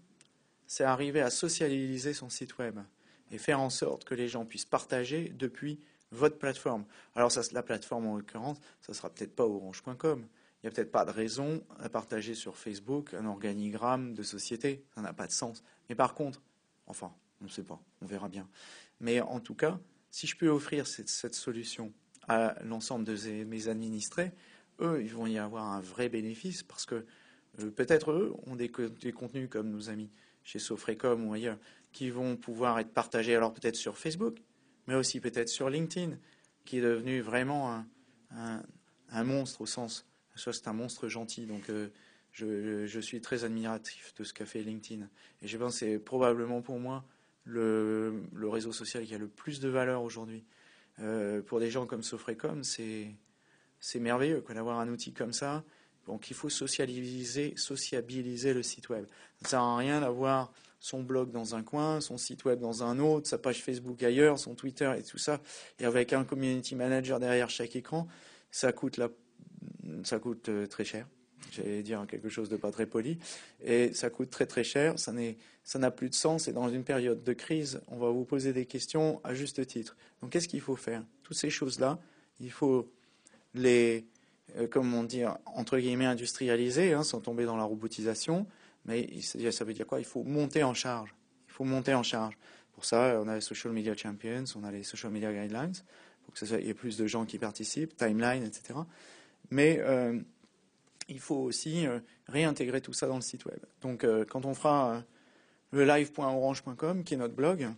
[0.66, 2.80] c'est arriver à socialiser son site web
[3.30, 6.84] et faire en sorte que les gens puissent partager depuis votre plateforme.
[7.14, 10.26] Alors, ça, la plateforme en l'occurrence, ça sera peut-être pas orange.com.
[10.62, 14.84] Il n'y a peut-être pas de raison à partager sur Facebook un organigramme de société.
[14.94, 15.64] Ça n'a pas de sens.
[15.88, 16.42] Mais par contre,
[16.86, 18.46] enfin, on ne sait pas, on verra bien.
[19.00, 19.80] Mais en tout cas,
[20.12, 21.92] si je peux offrir cette, solution
[22.28, 24.30] à l'ensemble de mes administrés,
[24.80, 27.06] eux, ils vont y avoir un vrai bénéfice parce que
[27.60, 30.10] euh, peut-être eux ont des, contenus comme nos amis
[30.44, 31.58] chez Sofrecom ou ailleurs
[31.92, 34.38] qui vont pouvoir être partagés alors peut-être sur Facebook,
[34.86, 36.16] mais aussi peut-être sur LinkedIn,
[36.64, 37.84] qui est devenu vraiment
[38.30, 41.88] un, monstre au sens, soit c'est un monstre gentil, donc euh,
[42.32, 45.08] je, je, suis très admiratif de ce qu'a fait LinkedIn.
[45.42, 47.04] Et je pense que c'est probablement pour moi
[47.44, 50.44] le, réseau social qui a le plus de valeur aujourd'hui.
[51.00, 53.14] Euh, pour des gens comme Sofrecom, c'est
[53.98, 55.64] merveilleux d'avoir un outil comme ça.
[56.06, 59.06] Donc il faut socialiser, sociabiliser le site web.
[59.06, 62.82] Ça ne sert à rien d'avoir son blog dans un coin, son site web dans
[62.82, 65.40] un autre, sa page Facebook ailleurs, son Twitter et tout ça.
[65.78, 68.08] Et avec un community manager derrière chaque écran,
[68.50, 69.08] ça coûte, la,
[70.02, 71.06] ça coûte euh, très cher.
[71.50, 73.18] J'allais dire quelque chose de pas très poli.
[73.64, 74.94] Et ça coûte très très cher.
[74.98, 76.48] Ça n'a plus de sens.
[76.48, 79.96] Et dans une période de crise, on va vous poser des questions à juste titre.
[80.20, 81.02] Donc qu'est-ce qu'il faut faire?
[81.22, 81.98] Toutes ces choses-là,
[82.40, 82.90] il faut
[83.54, 84.06] les,
[84.56, 88.46] euh, comment dire, entre guillemets, industrialiser, hein, sans tomber dans la robotisation.
[88.84, 90.00] Mais ça veut dire quoi?
[90.00, 91.14] Il faut monter en charge.
[91.48, 92.36] Il faut monter en charge.
[92.72, 95.74] Pour ça, on a les Social Media Champions, on a les Social Media Guidelines,
[96.24, 98.78] pour qu'il y ait plus de gens qui participent, Timeline, etc.
[99.50, 100.18] Mais euh,
[101.12, 103.60] il faut aussi euh, réintégrer tout ça dans le site web.
[103.80, 105.02] Donc, euh, quand on fera
[105.70, 107.68] le live.orange.com, qui est notre blog,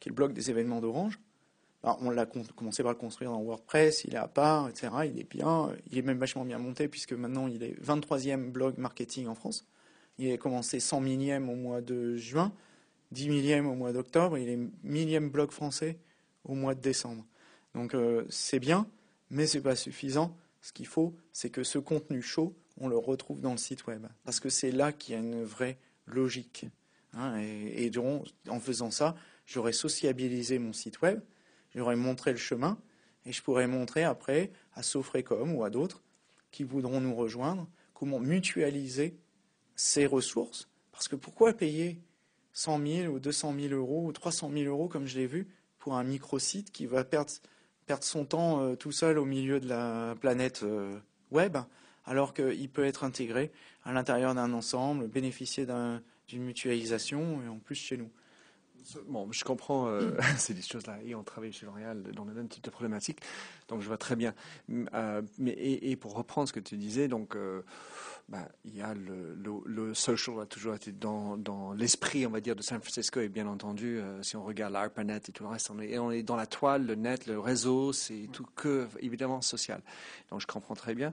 [0.00, 1.20] qui est le blog des événements d'Orange,
[1.82, 4.88] bah, on l'a commencé par le construire dans WordPress, il est à part, etc.
[5.04, 8.78] Il est bien, il est même vachement bien monté puisque maintenant il est 23e blog
[8.78, 9.66] marketing en France.
[10.16, 12.52] Il a commencé 100 millième au mois de juin,
[13.10, 15.98] 10 millième au mois d'octobre, il est millième blog français
[16.44, 17.26] au mois de décembre.
[17.74, 17.94] Donc
[18.30, 18.86] c'est bien,
[19.28, 20.34] mais c'est pas suffisant.
[20.64, 24.06] Ce qu'il faut, c'est que ce contenu chaud, on le retrouve dans le site web.
[24.24, 26.66] Parce que c'est là qu'il y a une vraie logique.
[27.12, 27.90] Hein, et,
[28.48, 29.14] en faisant ça,
[29.46, 31.20] j'aurais sociabilisé mon site web,
[31.74, 32.78] j'aurais montré le chemin,
[33.26, 36.02] et je pourrais montrer après à Sofrecom ou à d'autres
[36.50, 39.16] qui voudront nous rejoindre comment mutualiser
[39.76, 40.68] ces ressources.
[40.92, 42.00] Parce que pourquoi payer
[42.52, 45.94] 100 000 ou 200 000 euros ou 300 000 euros, comme je l'ai vu, pour
[45.94, 47.32] un micro-site qui va perdre,
[47.86, 50.98] perdre son temps euh, tout seul au milieu de la planète euh,
[51.30, 51.56] web?
[52.06, 53.50] Alors qu'il peut être intégré
[53.84, 55.66] à l'intérieur d'un ensemble, bénéficier
[56.28, 58.10] d'une mutualisation, et en plus chez nous.
[59.08, 60.98] Bon, je comprends euh, ces choses-là.
[61.06, 63.20] Et on travaille chez L'Oréal dans le même type de problématique,
[63.68, 64.34] donc je vois très bien.
[64.70, 67.62] Euh, mais et, pour reprendre ce que tu disais, donc euh,
[68.28, 72.40] bah, il y a le, le, social a toujours été dans, dans l'esprit, on va
[72.40, 73.20] dire, de San Francisco.
[73.20, 76.22] Et bien entendu, si on regarde l'ARPANET et tout le reste, on est, on est
[76.22, 79.82] dans la toile, le net, le réseau, c'est tout que évidemment social.
[80.30, 81.12] Donc je comprends très bien.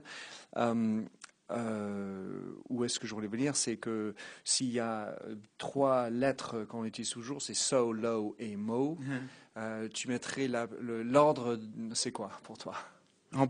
[1.52, 3.56] Euh, où est-ce que je voulais venir?
[3.56, 5.16] C'est que s'il y a
[5.58, 8.96] trois lettres qu'on utilise toujours, c'est so, low et mo.
[9.00, 9.20] Mhm.
[9.58, 11.58] Euh, tu mettrais l'ordre,
[11.94, 12.74] c'est quoi pour toi?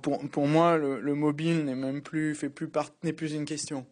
[0.01, 2.69] Pour, pour, moi, le, mobile n'est même plus fait plus
[3.03, 3.87] n'est plus une question.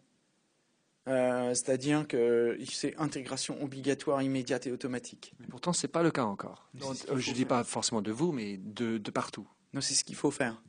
[1.07, 5.33] Euh, c'est-à-dire que c'est intégration obligatoire, immédiate et automatique.
[5.39, 6.69] Mais pourtant, c'est pas le cas encore.
[6.75, 9.47] je ne dis pas forcément de vous, mais de, de partout.
[9.73, 10.61] Non, c'est ce qu'il faut faire.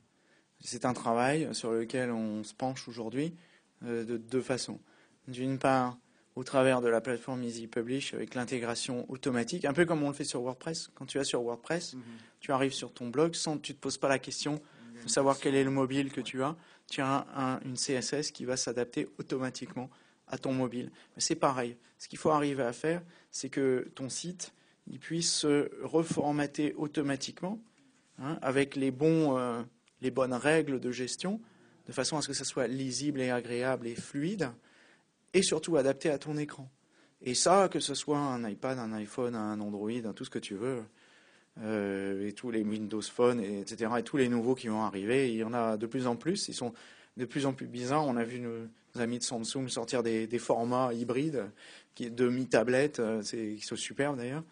[0.59, 3.35] C'est un travail sur lequel on se penche aujourd'hui
[3.83, 4.79] euh, de deux façons.
[5.27, 5.97] D'une part,
[6.35, 10.13] au travers de la plateforme Easy Publish avec l'intégration automatique, un peu comme on le
[10.15, 10.89] fait sur WordPress.
[10.95, 12.01] Quand tu vas sur WordPress, mhm.
[12.39, 14.61] tu arrives sur ton blog sans tu te poses pas la question
[15.03, 16.55] de savoir quel est le mobile que tu as.
[16.89, 19.89] Tu as une CSS qui va s'adapter automatiquement
[20.27, 20.91] à ton mobile.
[21.17, 21.77] C'est pareil.
[21.97, 24.53] Ce qu'il faut arriver à faire, c'est que ton site
[24.87, 27.57] il puisse se reformater automatiquement
[28.19, 29.63] hein, avec les bons euh,
[30.03, 31.39] les bonnes règles de gestion,
[31.87, 34.51] de façon à ce que ça soit lisible et agréable et fluide,
[35.33, 36.69] et surtout adapté à ton écran.
[37.21, 40.55] Et ça, que ce soit un iPad, un iPhone, un Android, tout ce que tu
[40.55, 40.83] veux,
[41.61, 45.37] euh, et tous les Windows Phone, etc., et tous les nouveaux qui vont arriver, il
[45.37, 46.73] y en a de plus en plus, ils sont
[47.17, 48.05] de plus en plus bizarres.
[48.07, 48.67] On a vu nos,
[48.99, 51.45] amis de Samsung sortir des, formats hybrides,
[51.95, 54.43] qui, de mi-tablette, euh, qui sont superbes d'ailleurs.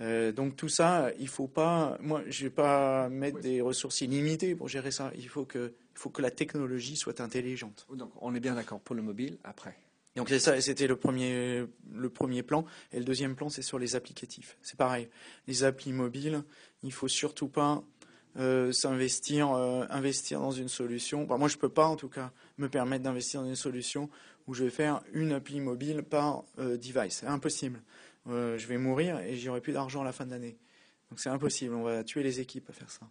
[0.00, 1.96] Euh, donc tout ça, il faut pas.
[2.00, 5.12] Moi, je vais pas mettre des ressources illimitées pour gérer ça.
[5.16, 7.86] Il faut que, il faut que la technologie soit intelligente.
[7.94, 9.38] Donc on est bien d'accord pour le mobile.
[9.44, 9.76] Après.
[10.16, 10.60] Donc ça.
[10.60, 12.64] C'était le premier, le premier plan.
[12.92, 14.56] Et le deuxième plan, c'est sur les applicatifs.
[14.62, 15.08] C'est pareil.
[15.46, 16.44] Les applis mobiles,
[16.82, 17.82] il faut surtout pas
[18.38, 21.26] euh, s'investir, euh, investir dans une solution.
[21.26, 24.08] moi, je peux pas, en tout cas, me permettre d'investir dans une solution
[24.46, 27.18] où je vais faire une appli mobile par device.
[27.20, 27.82] C'est impossible.
[28.28, 30.56] Euh, je vais mourir et j'aurai plus d'argent à la fin de l'année.
[31.10, 33.08] Donc c'est impossible, on va tuer les équipes à faire ça.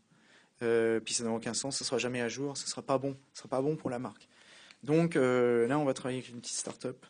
[0.61, 3.15] Euh, puis ça n'a aucun sens, ça sera jamais à jour, ça sera pas bon,
[3.33, 4.27] ça sera pas bon pour la marque.
[4.83, 7.05] Donc euh, là, on va travailler avec une petite start-up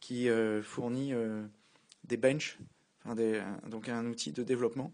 [0.00, 0.28] qui
[0.62, 1.12] fournit
[2.04, 2.58] des benches,
[3.68, 4.92] donc un outil de développement,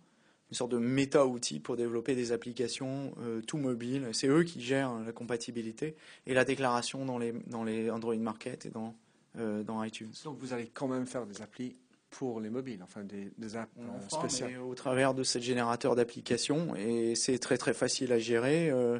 [0.51, 3.15] une sorte de méta-outil pour développer des applications
[3.47, 4.07] tout mobiles.
[4.13, 8.67] C'est eux qui gèrent la compatibilité et la déclaration dans les, dans les Android Market
[8.67, 8.95] et dans,
[9.35, 10.13] dans iTunes.
[10.25, 11.75] Donc vous allez quand même faire des applis
[12.11, 14.59] pour les mobiles, enfin des, des apps euh, spéciales.
[14.61, 18.71] Au travers de ce générateur d'applications, et c'est très très facile à gérer.
[18.71, 18.99] Euh,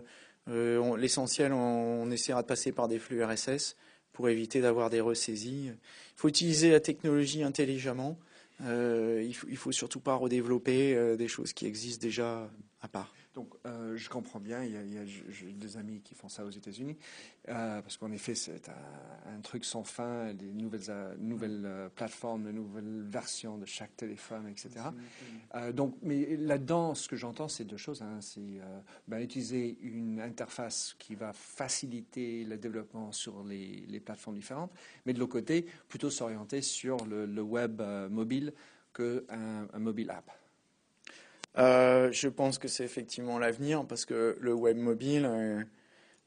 [0.49, 3.77] euh, L'essentiel, on, essaiera de passer par des flux RSS
[4.13, 5.67] pour éviter d'avoir des ressaisies.
[5.67, 8.19] Il faut utiliser la technologie intelligemment.
[8.63, 13.13] Euh, il ne faut, surtout pas redévelopper des choses qui existent déjà à part.
[13.39, 14.65] Donc, euh, je comprends bien.
[14.65, 16.97] Il y a, il y a j'ai des amis qui font ça aux États-Unis,
[17.49, 22.43] euh, parce qu'en effet, c'est un, un, truc sans fin, des nouvelles, euh, nouvelles plateformes,
[22.43, 24.87] de nouvelles versions de chaque téléphone, etc.
[25.73, 28.03] Donc, mais là-dedans, ce que j'entends, c'est deux choses.
[28.03, 28.19] Hein.
[28.21, 28.61] C'est
[29.07, 34.73] ben, utiliser une interface qui va faciliter le développement sur les, les plateformes différentes,
[35.07, 37.81] mais de l'autre côté, plutôt s'orienter sur le, le web
[38.11, 38.53] mobile
[38.93, 40.29] qu'un un mobile app.
[41.59, 45.63] Euh, je pense que c'est effectivement l'avenir parce que le web mobile, euh,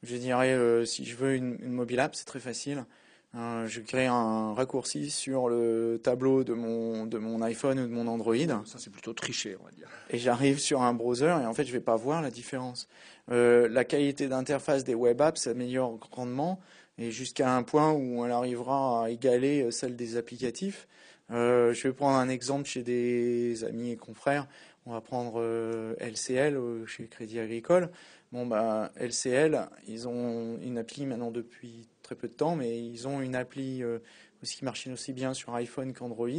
[0.03, 2.85] je dirais, euh, si je veux une, une, mobile app, c'est très facile.
[3.33, 8.07] Je crée un raccourci sur le tableau de mon, de mon iPhone ou de mon
[8.07, 8.35] Android.
[8.65, 9.87] Ça, c'est plutôt triché, on va dire.
[10.09, 12.89] Et j'arrive sur un browser et en fait, je vais pas voir la différence.
[13.29, 16.59] La qualité d'interface des web apps s'améliore grandement
[16.97, 20.89] et jusqu'à un point où elle arrivera à égaler celle des applicatifs.
[21.29, 24.45] Je vais prendre un exemple chez des amis et confrères.
[24.85, 27.89] On va prendre euh, LCL euh, chez Crédit Agricole.
[28.31, 33.07] Bon, bah, LCL, ils ont une appli maintenant depuis très peu de temps, mais ils
[33.07, 33.99] ont une appli euh,
[34.41, 36.29] aussi qui marche aussi bien sur iPhone qu'Android.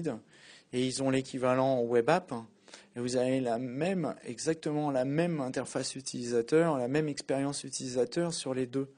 [0.72, 2.32] Et ils ont l'équivalent web app.
[2.96, 8.54] Et vous avez la même, exactement la même interface utilisateur, la même expérience utilisateur sur
[8.54, 8.88] les deux.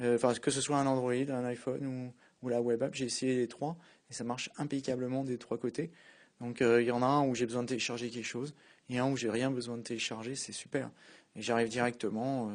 [0.00, 2.12] Euh, enfin, que ce soit un Android, un iPhone
[2.42, 3.76] ou, la web app, j'ai essayé les trois
[4.10, 5.90] et ça marche impeccablement des trois côtés.
[6.40, 8.54] Donc euh, il y en a un où j'ai besoin de télécharger quelque chose
[8.90, 10.90] et un où j'ai rien besoin de télécharger, c'est super.
[11.36, 12.54] Et j'arrive directement euh,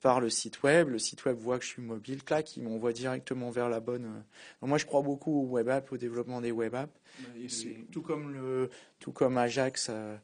[0.00, 2.92] par le site web, le site web voit que je suis mobile, clac, il m'envoie
[2.92, 4.04] directement vers la bonne.
[4.04, 4.20] Euh...
[4.60, 6.98] Donc moi je crois beaucoup au web app, au développement des web apps.
[7.38, 7.48] Et
[7.92, 10.20] tout comme le, tout comme Ajax a,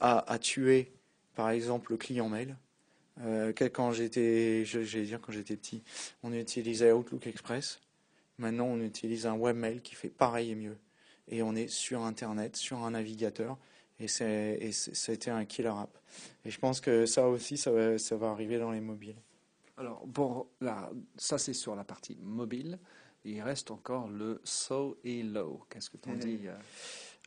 [0.00, 0.92] a, a tué
[1.34, 2.56] par exemple le client mail.
[3.20, 5.82] Euh, quand j'étais, j'allais dire quand j'étais petit,
[6.22, 7.80] on utilisait Outlook Express.
[8.38, 10.78] Maintenant, on utilise un webmail qui fait pareil et mieux
[11.28, 13.58] et on est sur Internet, sur un navigateur,
[14.02, 14.70] et,
[15.12, 15.98] été un killer app.
[16.44, 19.16] Et je pense que ça aussi, ça va, ça va arriver dans les mobiles.
[19.76, 22.78] Alors, bon, là, ça c'est sur la partie mobile.
[23.24, 25.64] Il reste encore le so et low.
[25.70, 26.54] Qu'est-ce que tu en dis euh?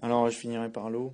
[0.02, 1.14] Alors, je finirai par low.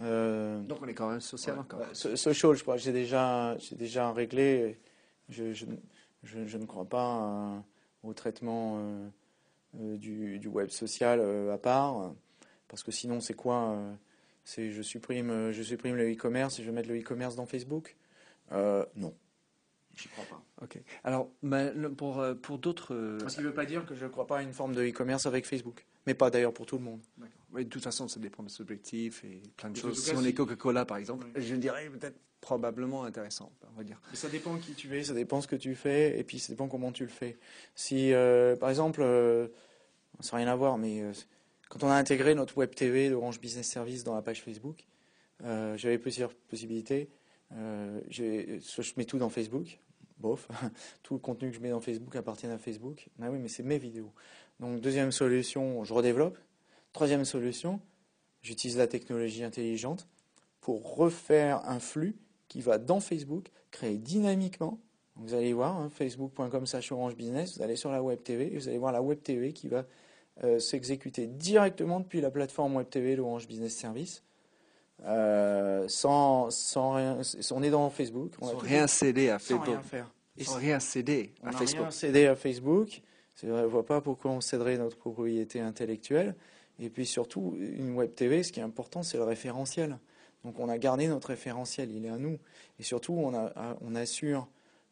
[0.00, 1.80] Euh, Donc, on est quand même social ouais, encore.
[1.92, 4.78] So, social, je crois j'ai déjà, j'ai déjà réglé.
[5.28, 5.66] Je, je,
[6.22, 7.58] je, je, ne crois pas euh,
[8.02, 9.08] au traitement euh,
[9.76, 12.14] euh, du, du, web social euh, à part,
[12.68, 13.94] parce que sinon c'est quoi euh,
[14.48, 17.96] C'est je supprime, je supprime le e-commerce et je vais mettre le e-commerce dans Facebook
[18.50, 19.14] Non.
[19.94, 20.42] J'y crois pas.
[20.62, 20.78] Ok.
[21.04, 21.28] Alors,
[21.96, 23.18] pour, pour d'autres.
[23.26, 24.82] Ce qui ne veut pas dire que je ne crois pas à une forme de
[24.82, 25.84] e-commerce avec Facebook.
[26.06, 27.00] Mais pas d'ailleurs pour tout le monde.
[27.52, 30.02] Oui, de toute façon, ça dépend des objectifs et plein de, choses.
[30.02, 31.42] Si on est Coca-Cola, par exemple, oui.
[31.42, 34.00] je dirais peut-être probablement intéressant, on va dire.
[34.10, 36.52] Mais ça dépend qui tu es, ça dépend ce que tu fais, et puis ça
[36.52, 37.36] dépend comment tu le fais.
[37.74, 39.48] Si, euh, par exemple, euh,
[40.20, 41.12] ça n'a rien à voir, mais euh,
[41.68, 44.86] quand on a intégré notre web TV d'Orange Business Service dans la page Facebook,
[45.44, 47.08] euh, j'avais plusieurs possibilités.
[47.52, 48.00] Euh,
[48.60, 49.78] soit je mets tout dans Facebook,
[50.18, 50.48] bof,
[51.02, 53.08] tout le contenu que je mets dans Facebook appartient à Facebook.
[53.20, 54.12] Ah oui, mais c'est mes vidéos.
[54.60, 56.38] Donc deuxième solution, je redéveloppe.
[56.92, 57.80] Troisième solution,
[58.42, 60.08] j'utilise la technologie intelligente
[60.60, 62.16] pour refaire un flux
[62.48, 64.78] qui va dans Facebook, créer dynamiquement.
[65.16, 68.56] Vous allez voir, hein, facebook.com slash orange business, vous allez sur la web TV et
[68.56, 69.84] vous allez voir la web TV qui va
[70.44, 74.22] euh, s'exécuter directement depuis la plateforme web TV d'Orange Business Service.
[75.04, 77.18] Euh, sans, sans rien,
[77.50, 78.32] on est dans Facebook.
[78.40, 79.66] On sans rien céder à Facebook.
[79.66, 80.10] Sans rien faire.
[80.36, 81.80] Et sans rien céder à on Facebook.
[81.80, 82.88] Rien céder à Facebook.
[82.88, 83.02] Vrai,
[83.42, 86.34] je ne vois pas pourquoi on céderait notre propriété intellectuelle.
[86.80, 89.98] Et puis surtout, une web TV, ce qui est important, c'est le référentiel.
[90.44, 92.38] Donc on a gardé notre référentiel, il est à nous.
[92.78, 94.46] Et surtout, on, a, on assure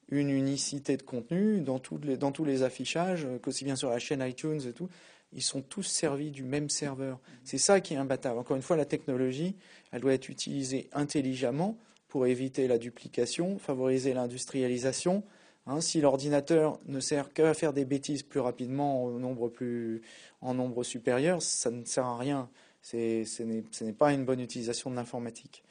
[0.09, 4.73] une unicité de contenu dans, tous les affichages, qu'aussi bien sur la chaîne iTunes et
[4.73, 4.89] tout.
[5.33, 7.19] Ils sont tous servis du même serveur.
[7.45, 8.39] C'est ça qui est imbattable.
[8.39, 9.57] Encore une fois, la technologie,
[9.91, 11.77] elle doit être utilisée intelligemment
[12.09, 15.25] pour éviter la duplication, favoriser l'industrialisation.
[15.67, 20.01] Hein, si l'ordinateur ne sert qu'à faire des bêtises plus rapidement en nombre, plus,
[20.41, 22.49] en nombre supérieur, ça ne sert à rien.
[22.83, 23.43] Ce
[23.83, 25.65] n'est pas une bonne utilisation de l'informatique.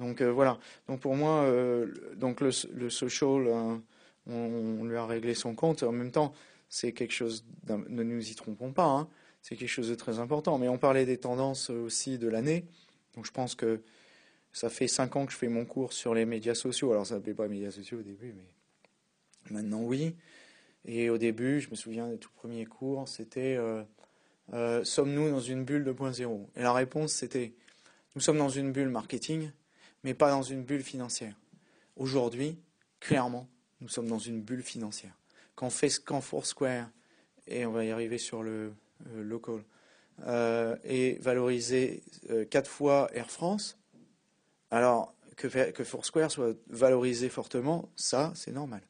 [0.00, 0.58] Donc euh, voilà.
[0.88, 1.86] Donc pour moi, euh,
[2.16, 3.76] donc le, social, euh,
[4.26, 5.82] on, lui a réglé son compte.
[5.82, 6.32] En même temps,
[6.68, 7.44] c'est quelque chose.
[7.68, 8.86] Ne nous y trompons pas.
[8.86, 9.08] Hein,
[9.42, 10.58] c'est quelque chose de très important.
[10.58, 12.64] Mais on parlait des tendances aussi de l'année.
[13.14, 13.82] Donc je pense que
[14.52, 16.92] ça fait cinq ans que je fais mon cours sur les médias sociaux.
[16.92, 20.16] Alors ça s'appelait pas médias sociaux au début, mais maintenant oui.
[20.86, 23.58] Et au début, je me souviens des tout premiers cours, c'était
[24.50, 27.52] sommes-nous dans une bulle 2.0 Et la réponse c'était
[28.16, 29.50] nous sommes dans une bulle marketing,
[30.02, 31.34] mais pas dans une bulle financière.
[31.96, 32.58] Aujourd'hui,
[33.00, 33.48] clairement,
[33.80, 35.12] nous sommes dans une bulle financière.
[35.54, 36.88] Quand, fait, quand Foursquare,
[37.46, 38.72] et on va y arriver sur le
[39.08, 39.62] euh, local,
[40.26, 43.78] euh, est valorisé euh, quatre fois Air France,
[44.70, 48.82] alors que, que Foursquare soit valorisé fortement, ça, c'est normal.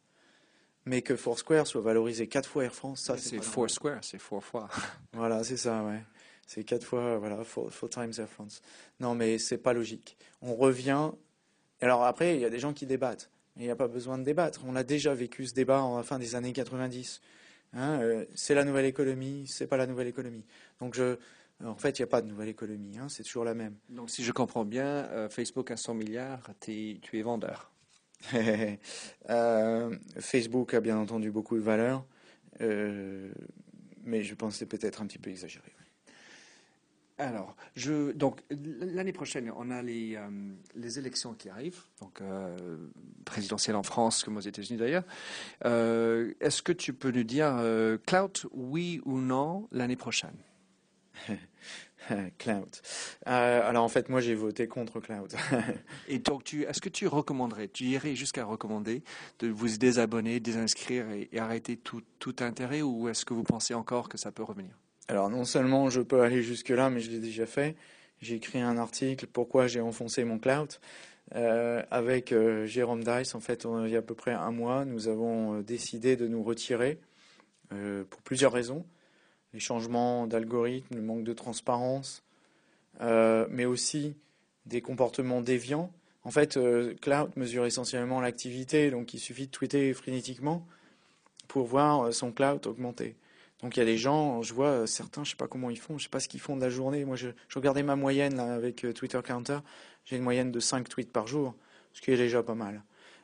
[0.87, 4.45] Mais que Foursquare soit valorisé quatre fois Air France, ça, c'est C'est Foursquare, c'est four
[4.45, 4.69] fois.
[5.13, 6.03] Voilà, c'est ça, ouais.
[6.53, 8.61] C'est quatre fois, voilà, four, four times Air France.
[8.99, 10.17] Non, mais c'est pas logique.
[10.43, 11.13] On revient.
[11.81, 13.31] Alors après, il y a des gens qui débattent.
[13.57, 14.63] Il n'y a pas besoin de débattre.
[14.67, 17.21] On a déjà vécu ce débat en la fin des années 90.
[17.75, 20.45] Hein, euh, c'est la nouvelle économie, c'est pas la nouvelle économie.
[20.81, 21.19] Donc je,
[21.65, 22.99] en fait, il n'y a pas de nouvelle économie.
[22.99, 23.77] Hein, c'est toujours la même.
[23.89, 27.71] Donc, si je comprends bien, euh, Facebook à 100 milliards, tu es vendeur.
[29.31, 32.05] Euh, Facebook a bien entendu beaucoup de valeur,
[32.59, 35.71] mais je pense que c'est peut-être un petit peu exagéré.
[37.21, 40.31] Alors, je, donc l'année prochaine, on a les, euh,
[40.75, 42.79] les élections qui arrivent, donc euh,
[43.27, 45.05] présidentielles en France comme aux États-Unis d'ailleurs.
[45.67, 50.37] Euh, Est-ce que tu peux nous dire euh, cloud, oui ou non, l'année prochaine?
[52.39, 52.75] Cloud.
[53.27, 55.35] Euh, alors en fait, moi j'ai voté contre Cloud.
[56.09, 59.05] Et donc, est-ce que tu recommanderais, tu irais jusqu'à recommander
[59.41, 63.75] de vous désabonner, désinscrire et, et arrêter tout, tout intérêt, ou est-ce que vous pensez
[63.75, 64.75] encore que ça peut revenir?
[65.11, 67.75] Alors non seulement je peux aller jusque-là, mais je l'ai déjà fait.
[68.21, 70.69] J'ai écrit un article pourquoi j'ai enfoncé mon cloud
[71.35, 73.35] euh, avec euh, Jérôme Dice.
[73.35, 76.29] En fait, il y a à peu près un mois, nous avons euh, décidé de
[76.29, 77.01] nous retirer
[78.11, 78.85] pour plusieurs raisons.
[79.53, 82.25] Les changements d'algorithme, le manque de transparence,
[83.01, 84.17] mais aussi
[84.67, 85.93] des comportements déviants.
[86.25, 86.59] En fait,
[87.01, 90.67] Cloud mesure essentiellement l'activité, donc il suffit de tweeter frénétiquement
[91.47, 93.15] pour voir son cloud augmenter.
[93.63, 95.79] Donc il y a des gens, je vois euh, certains, je sais pas comment ils
[95.79, 97.05] font, je sais pas ce qu'ils font de la journée.
[97.05, 99.59] Moi, je, regardais ma moyenne là, avec euh, Twitter Counter.
[100.05, 101.55] J'ai une moyenne de 5 tweets par jour,
[101.93, 102.83] ce qui est déjà pas mal.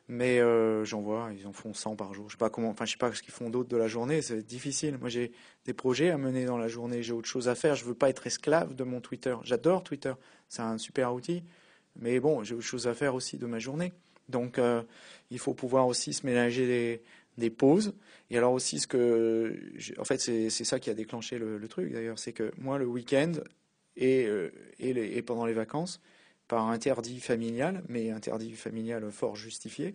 [0.08, 2.28] Mais euh, j'en vois, ils en font 100 par jour.
[2.28, 4.22] Je sais pas comment, enfin je sais pas ce qu'ils font d'autre de la journée.
[4.22, 4.98] C'est difficile.
[4.98, 5.32] Moi, j'ai
[5.64, 7.02] des projets à mener dans la journée.
[7.02, 7.74] J'ai autre chose à faire.
[7.74, 9.34] Je veux pas être esclave de mon Twitter.
[9.42, 10.12] J'adore Twitter.
[10.48, 11.42] C'est un super outil.
[11.96, 13.94] Mais bon, j'ai autre chose à faire aussi de ma journée.
[14.28, 14.60] Donc,
[15.30, 17.02] il faut pouvoir aussi se ménager des,
[17.38, 17.94] des pauses.
[18.30, 19.54] Et alors aussi, ce que,
[19.98, 23.32] en fait, c'est ça qui a déclenché le, truc d'ailleurs, c'est que moi, le week-end
[23.96, 26.00] et, euh, et pendant les vacances,
[26.48, 29.94] par interdit familial, mais interdit familial fort justifié,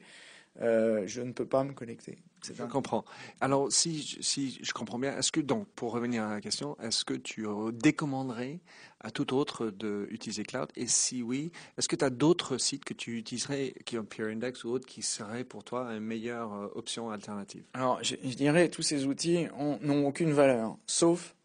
[0.59, 2.17] euh, je ne peux pas me connecter.
[2.43, 3.05] Je comprends.
[3.39, 6.75] Alors, si, je- si je comprends bien, est-ce que, donc, pour revenir à la question,
[6.79, 8.59] est-ce que tu décommanderais
[8.99, 10.69] à tout autre d'utiliser Cloud?
[10.75, 14.27] Et si oui, est-ce que tu as d'autres sites que tu utiliserais, qui ont Pure
[14.27, 17.63] Index ou autres, qui seraient pour toi une meilleure euh, option alternative?
[17.73, 21.35] Alors, je, je dirais, tous ces outils ont- n'ont aucune valeur, sauf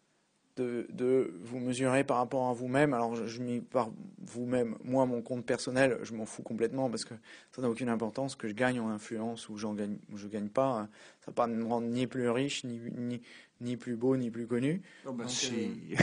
[0.57, 2.93] de, de vous mesurer par rapport à vous-même.
[2.93, 3.89] Alors, je, je mis par
[4.19, 7.13] vous-même, moi, mon compte personnel, je m'en fous complètement parce que
[7.55, 10.49] ça n'a aucune importance que je gagne en influence ou j'en gagne, ou je gagne
[10.49, 10.87] pas.
[11.21, 13.21] Ça va pas me rendre ni plus riche, ni, ni,
[13.61, 14.81] ni plus beau, ni plus connu.
[15.23, 15.31] Donc,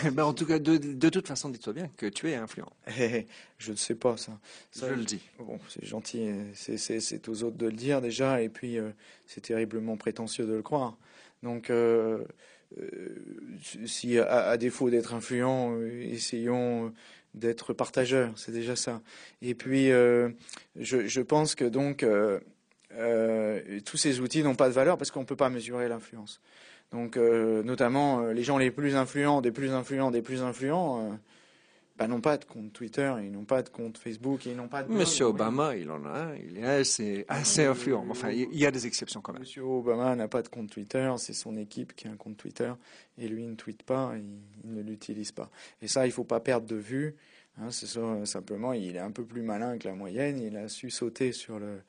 [0.04, 2.72] euh, Ben, en tout cas, de, de toute façon, dis-toi bien que tu es influent.
[3.58, 4.32] je ne sais pas ça.
[4.70, 5.20] Ça, je le dis.
[5.38, 8.90] Bon, c'est gentil, euh, c'est- aux autres de le dire déjà, et puis euh,
[9.26, 10.96] c'est terriblement prétentieux de le croire.
[11.42, 12.24] Donc, euh,
[13.84, 16.92] si à, défaut d'être influent, euh, essayons
[17.34, 19.00] d'être partageurs, c'est déjà ça.
[19.42, 20.30] Et puis, euh,
[20.76, 22.38] je, pense que donc euh,
[22.96, 26.40] euh, tous ces outils n'ont pas de valeur parce qu'on ne peut pas mesurer l'influence.
[26.92, 31.18] Donc, euh, notamment, euh, les gens les plus influents, des plus influents, des plus influents.
[31.94, 34.68] Euh, bah, n'ont pas de compte Twitter, ils n'ont pas de compte Facebook, ils n'ont
[34.68, 34.98] pas de blog.
[35.00, 38.04] Monsieur Obama, il en a un, il est assez, assez influent.
[38.10, 39.42] Enfin, il y a des exceptions quand même.
[39.42, 42.72] Monsieur Obama n'a pas de compte Twitter, c'est son équipe qui a un compte Twitter
[43.18, 44.24] et lui ne tweete pas, il,
[44.64, 45.50] il ne l'utilise pas.
[45.82, 47.14] Et ça, il faut pas perdre de vue.
[47.60, 47.86] Hein, c'est
[48.24, 50.40] simplement, il est un peu plus malin que la moyenne.
[50.40, 51.80] Il a su sauter sur le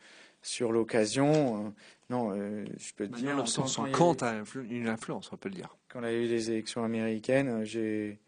[0.43, 1.65] sur l'occasion.
[1.65, 1.69] Euh,
[2.11, 3.25] non, euh, je peux te dire.
[3.29, 4.35] Maintenant, en son, son compte a
[4.69, 5.75] une influence, on peut le dire.
[5.89, 8.19] quand il y a eu les élections américaines, j'ai-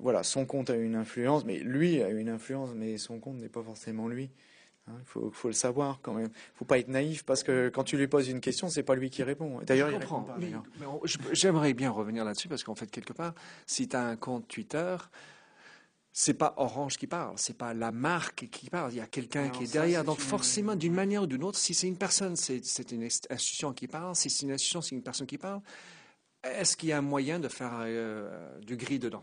[0.00, 3.48] voilà, son compte a une influence, mais lui a une influence, mais son compte n'est
[3.48, 4.30] pas forcément lui.
[4.88, 6.30] Hein, Il faut, faut le savoir quand même.
[6.54, 9.10] faut pas être naïf parce que quand tu lui poses une question, c'est pas lui
[9.10, 9.60] qui répond.
[9.64, 10.36] D'ailleurs, il répond pas.
[11.32, 13.34] J'aimerais bien revenir là-dessus parce qu'en fait, quelque part,
[13.66, 14.96] si tu as un compte Twitter,
[16.14, 19.48] c'est pas Orange qui parle, c'est pas la marque qui parle, il y a quelqu'un
[19.48, 20.04] qui est ça, derrière.
[20.04, 23.72] Donc une- forcément, d'une manière ou d'une autre, si c'est une personne, c'est une institution
[23.72, 24.14] qui parle.
[24.14, 25.60] Si c'est une institution, c'est une personne qui parle.
[26.44, 29.22] Est-ce qu'il y a un moyen de faire euh, du gris dedans?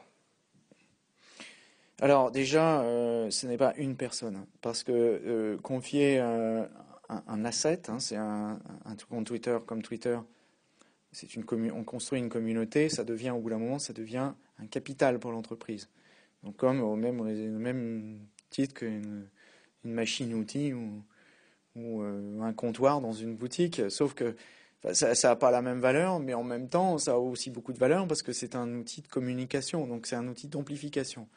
[2.02, 6.66] Alors déjà, euh, ce n'est pas une personne, hein, parce que euh, confier euh,
[7.10, 8.58] un, asset, hein, c'est un,
[9.10, 10.18] compte Twitter comme Twitter,
[11.12, 15.20] c'est on construit une communauté, ça devient au bout d'un moment, ça devient un capital
[15.20, 15.90] pour l'entreprise.
[16.44, 18.20] Donc comme au même, au même
[18.50, 19.28] titre qu'une
[19.84, 21.04] une machine-outil ou,
[21.76, 24.36] ou un comptoir dans une boutique, sauf que
[24.94, 27.80] ça n'a pas la même valeur, mais en même temps, ça a aussi beaucoup de
[27.80, 31.28] valeur parce que c'est un outil de communication, donc c'est un outil d'amplification.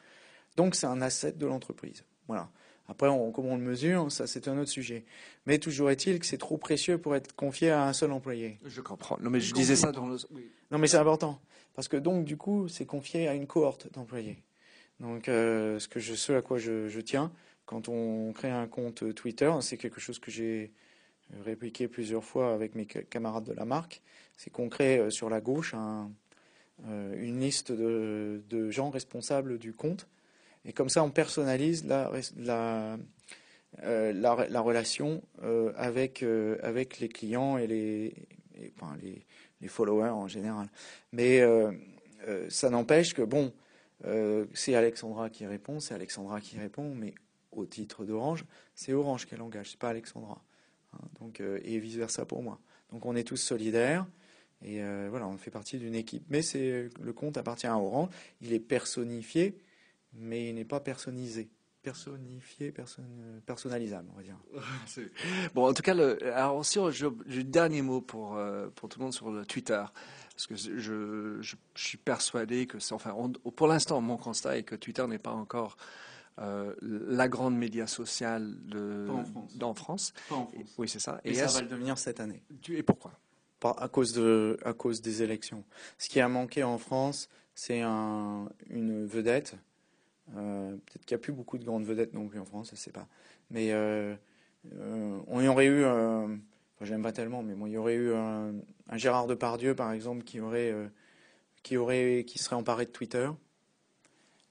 [0.55, 2.03] Donc c'est un asset de l'entreprise.
[2.27, 2.49] Voilà.
[2.87, 5.05] Après, on, comment on le mesure, ça c'est un autre sujet.
[5.45, 8.59] Mais toujours est-il que c'est trop précieux pour être confié à un seul employé.
[8.65, 9.17] Je comprends.
[9.21, 10.17] Non, mais je disais ça dans le.
[10.71, 11.39] Non, mais c'est important.
[11.75, 14.43] Parce que donc, du coup, c'est confié à une cohorte d'employés.
[14.99, 17.31] Donc, euh, ce, que je, ce à quoi je, tiens,
[17.65, 20.71] quand on crée un compte Twitter, c'est quelque chose que j'ai
[21.45, 24.01] répliqué plusieurs fois avec mes camarades de la marque,
[24.37, 26.11] c'est qu'on crée euh, sur la gauche un,
[26.87, 30.07] euh, une liste de, de, gens responsables du compte.
[30.65, 32.97] Et comme ça, on personnalise la, la,
[33.81, 35.21] la, la relation
[35.75, 36.23] avec,
[36.61, 38.13] avec les clients et les,
[38.75, 39.25] enfin, les,
[39.61, 40.67] les followers en général.
[41.11, 41.41] Mais
[42.49, 43.51] ça n'empêche que, bon,
[44.05, 47.13] euh, c'est Alexandra qui répond, c'est Alexandra qui répond, mais
[47.51, 48.45] au titre d'Orange,
[48.75, 50.43] c'est Orange qui engage, c'est pas Alexandra.
[50.93, 52.59] Hein, donc, euh, et vice versa pour moi.
[52.91, 54.05] Donc on est tous solidaires
[54.61, 56.25] et euh, voilà, on fait partie d'une équipe.
[56.29, 58.09] Mais le compte appartient à Orange,
[58.41, 59.57] il est personnifié,
[60.15, 61.49] mais il n'est pas personnisé
[61.81, 63.03] personnifié, person,
[63.45, 64.37] personnalisable, on va dire.
[65.53, 68.39] bon, en tout cas, le, alors sur le dernier mot pour,
[68.75, 69.83] pour tout le monde sur le Twitter.
[70.33, 73.13] Parce que je, je, suis persuadé que, enfin,
[73.55, 75.75] pour l'instant, mon constat est que Twitter n'est pas encore
[76.39, 79.53] euh, la grande média sociale de, en France.
[79.61, 80.13] En France.
[80.29, 80.73] Pas en France.
[80.79, 81.21] oui, c'est ça.
[81.23, 82.41] Et, ça va le devenir cette année.
[82.69, 83.11] Et pourquoi?
[83.77, 85.63] À cause, de, à cause des élections.
[85.97, 89.55] Ce qui a manqué en France, c'est un, une vedette.
[90.35, 92.75] Euh, peut-être qu'il n'y a plus beaucoup de grandes vedettes non plus en France, je
[92.75, 93.07] ne sais pas.
[93.51, 94.15] Mais euh,
[95.27, 95.83] on y aurait eu
[96.85, 98.53] j'aime pas tellement, mais bon, il y aurait eu un,
[98.93, 100.87] Gérard Depardieu, par exemple, qui aurait, euh,
[101.63, 103.29] qui aurait, qui serait emparé de Twitter.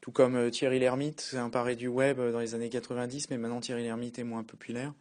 [0.00, 3.60] Tout comme euh, Thierry Lhermitte s'est emparé du web dans les années 90, mais maintenant
[3.60, 4.92] Thierry Lhermitte est moins populaire.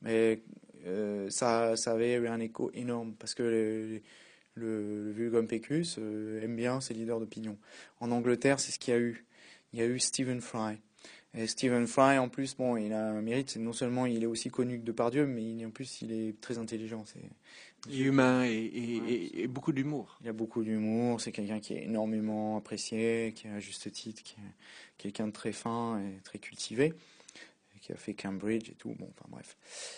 [0.00, 0.42] Mais
[0.86, 3.42] euh, ça, avait eu un écho énorme parce que
[4.56, 7.56] le, Vulgum Pecus aime bien ses leaders d'opinion.
[8.00, 9.24] En Angleterre, c'est ce qu'il y a eu.
[9.72, 10.78] Il y a eu Stephen Fry.
[11.34, 14.26] Et Stephen Fry, en plus, bon, il a un mérite, c'est non seulement il est
[14.26, 17.04] aussi connu que Depardieu, mais en plus il est très intelligent.
[17.06, 17.22] C'est
[17.90, 20.18] humain et, beaucoup d'humour.
[20.20, 24.22] Il a beaucoup d'humour, c'est quelqu'un qui est énormément apprécié, qui est à juste titre,
[24.22, 24.44] qui est
[24.98, 26.92] quelqu'un de très fin et très cultivé,
[27.80, 28.94] qui a fait Cambridge et tout.
[28.98, 29.56] Bon, enfin bref,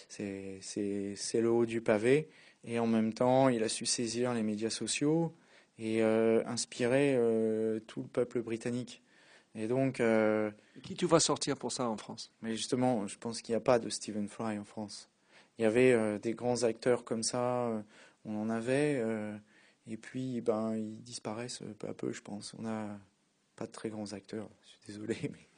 [0.08, 2.28] c'est le haut du pavé.
[2.66, 5.34] Et en même temps, il a su saisir les médias sociaux
[5.78, 9.02] et euh, inspirer euh, tout le peuple britannique.
[9.54, 10.00] Et donc.
[10.00, 10.50] Euh,
[10.82, 12.32] Qui tu vas sortir pour ça en France?
[12.42, 15.08] Mais justement, je pense qu'il n'y a pas de Stephen Fry en France.
[15.58, 17.82] Il y avait euh, des grands acteurs comme ça, euh,
[18.24, 19.02] on en avait,
[19.86, 22.54] et puis ben, ils disparaissent peu à peu, je pense.
[22.58, 22.98] On n'a
[23.54, 25.48] pas de très grands acteurs, je suis désolé, mais.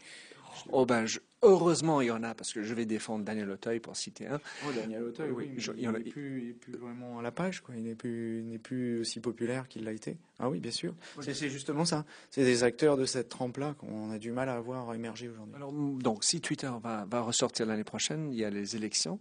[0.72, 1.06] Oh ben,
[1.42, 4.40] heureusement il y en a, parce que je vais défendre Daniel Auteuil pour citer un.
[4.66, 5.50] Oh, Daniel Auteuil, oui.
[5.76, 7.74] il n'est plus, vraiment à la page, quoi.
[7.76, 10.16] Il n'est plus, plus aussi populaire qu'il l'a été.
[10.38, 10.94] Ah oui, bien sûr.
[11.20, 12.04] C'est justement ça.
[12.30, 15.54] C'est des acteurs de cette trempe-là qu'on a du mal à voir émerger aujourd'hui.
[15.56, 19.18] Alors, donc, si Twitter va, va ressortir l'année prochaine, il y a les élections.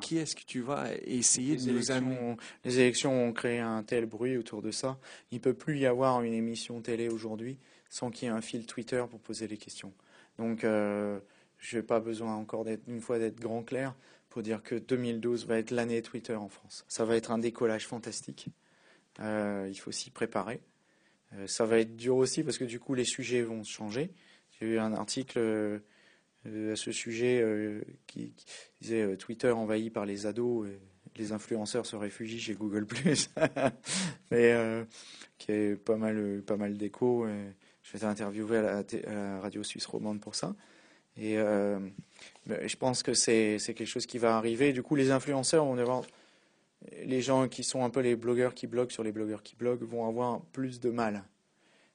[0.00, 2.36] Qui est-ce que tu vas essayer les de nous amener?
[2.64, 4.98] Les élections ont créé un tel bruit autour de ça.
[5.30, 7.58] Il ne peut plus y avoir une émission télé aujourd'hui
[7.94, 9.92] sans qu'il y ait un fil Twitter pour poser les questions.
[10.38, 11.18] Donc, euh,
[11.58, 13.94] je n'ai pas besoin encore une fois d'être grand clair
[14.30, 16.84] pour dire que 2012 va être l'année Twitter en France.
[16.88, 18.48] Ça va être un décollage fantastique.
[19.20, 20.60] Euh, il faut s'y préparer.
[21.34, 24.10] Euh, ça va être dur aussi parce que du coup les sujets vont changer.
[24.58, 25.80] J'ai eu un article
[26.46, 27.44] à ce sujet
[28.06, 28.34] qui,
[28.80, 30.68] disait Twitter envahi par les ados
[31.16, 32.86] les influenceurs se réfugient chez Google
[34.30, 34.54] mais
[35.38, 37.26] qui est pas mal pas mal d'écho.
[37.94, 40.54] Je vais interviewer à la, radio suisse romande pour ça.
[41.16, 41.78] Et euh,
[42.48, 44.72] je pense que c'est quelque chose qui va arriver.
[44.72, 46.02] Du coup, les influenceurs vont avoir.
[47.04, 49.84] Les gens qui sont un peu les blogueurs qui bloguent sur les blogueurs qui bloguent
[49.84, 51.24] vont avoir plus de mal.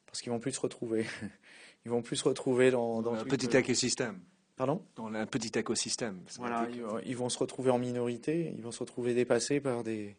[0.08, 1.06] Parce qu'ils vont plus se retrouver.
[1.86, 4.20] Ils vont plus se retrouver dans, dans, un petit écosystème.
[4.58, 4.84] Pardon?
[4.98, 6.20] Dans un petit écosystème.
[6.38, 6.68] Voilà,
[7.06, 10.18] ils, vont se retrouver en minorité, ils vont se retrouver dépassés par des,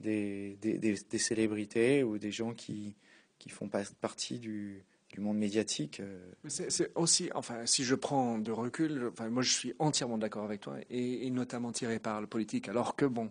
[0.00, 2.94] des, des, des célébrités ou des gens qui,
[3.38, 3.68] qui font
[4.00, 6.00] partie du, du monde médiatique.
[6.00, 6.18] Euh.
[6.48, 10.60] C'est aussi, enfin, si je prends de recul, enfin, moi je suis entièrement d'accord avec
[10.60, 13.30] toi, et, notamment tiré par le politique, alors que bon,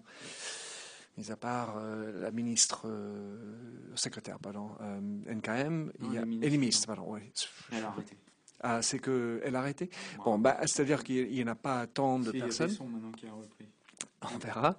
[1.18, 3.56] mis à part euh, la ministre, euh,
[3.95, 4.72] secrétaire, pardon,
[5.28, 7.22] NKM, il y a, et les ministres, pardon, oui.
[7.72, 8.18] Elle a arrêté.
[8.62, 9.89] Ah, c'est qu'elle a arrêté?
[10.24, 12.72] Bon, bah, c'est-à-dire qu'il n'y en a pas tant de personnes.
[12.72, 13.68] Il y a maintenant qui a repris.
[14.34, 14.78] On verra.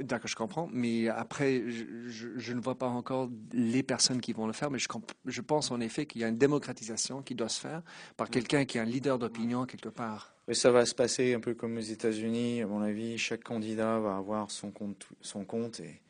[0.00, 0.68] D'accord, je comprends.
[0.72, 4.70] Mais après, je, ne vois pas encore les personnes qui vont le faire.
[4.70, 4.88] Mais je,
[5.26, 7.82] je pense en effet qu'il y a une démocratisation qui doit se faire
[8.16, 10.34] par quelqu'un qui est un leader d'opinion quelque part.
[10.48, 12.62] Mais ça va se passer un peu comme aux États-Unis.
[12.62, 16.02] À mon avis, chaque candidat va avoir son compte, son compte et,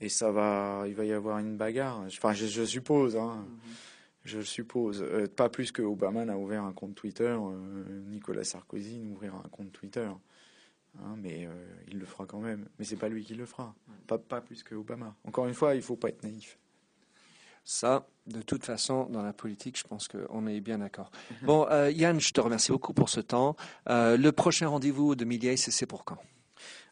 [0.00, 2.00] et ça va, il va y avoir une bagarre.
[2.06, 3.16] Enfin, je, suppose.
[3.16, 3.46] Hein.
[4.24, 5.02] je suppose.
[5.02, 9.48] Euh, pas plus que Obama n'a ouvert un compte Twitter, euh, Nicolas Sarkozy n'ouvrira un
[9.48, 10.08] compte Twitter.
[10.98, 11.50] Hein, mais euh,
[11.88, 12.68] il le fera quand même.
[12.78, 13.74] Mais c'est pas lui qui le fera.
[14.06, 15.14] Pas, pas plus que Obama.
[15.24, 16.58] Encore une fois, il faut pas être naïf.
[17.64, 21.10] Ça, de toute façon, dans la politique, je pense qu'on est bien d'accord.
[21.42, 23.56] Bon, Yann, je te remercie beaucoup pour ce temps.
[23.86, 26.18] le prochain rendez-vous de Milliers, c'est pour quand?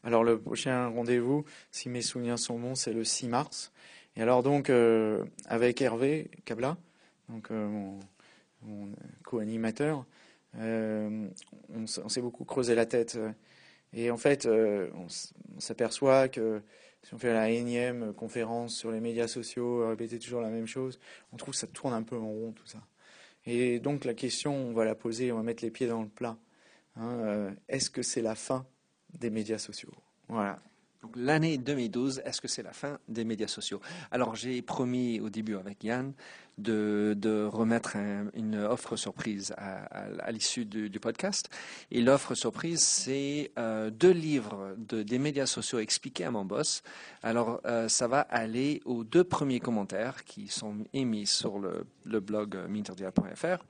[0.05, 3.73] Alors, le prochain rendez-vous, si mes souvenirs sont bons, c'est le 6 mars.
[4.15, 4.71] Et alors, donc,
[5.49, 6.77] avec Hervé Kabla,
[7.31, 7.69] donc euh,
[8.63, 8.93] mon,
[9.25, 10.05] co-animateur,
[10.57, 11.29] euh,
[11.73, 13.19] on, s'est beaucoup creusé la tête.
[13.93, 15.07] Et en fait, euh, on,
[15.59, 16.63] s'aperçoit que
[17.03, 20.99] si on fait la énième conférence sur les médias sociaux, répéter toujours la même chose,
[21.33, 22.81] on trouve que ça tourne un peu en rond tout ça.
[23.47, 26.09] Et donc la question, on va la poser, on va mettre les pieds dans le
[26.09, 26.37] plat.
[26.97, 28.67] Hein, est-ce que c'est la fin
[29.19, 29.95] des médias sociaux?
[30.29, 30.61] Voilà.
[31.03, 33.81] Donc l'année 2012, est-ce que c'est la fin des médias sociaux?
[34.11, 36.13] Alors j'ai promis au début avec Yann
[36.59, 37.97] de, remettre
[38.35, 41.49] une offre surprise à, l'issue du, podcast.
[41.91, 46.83] Et l'offre surprise, c'est euh, deux livres de, des médias sociaux expliqués à mon boss.
[47.23, 52.21] Alors euh, ça va aller aux deux premiers commentaires qui sont émis sur le, le
[52.21, 53.65] blog minterdia.fr.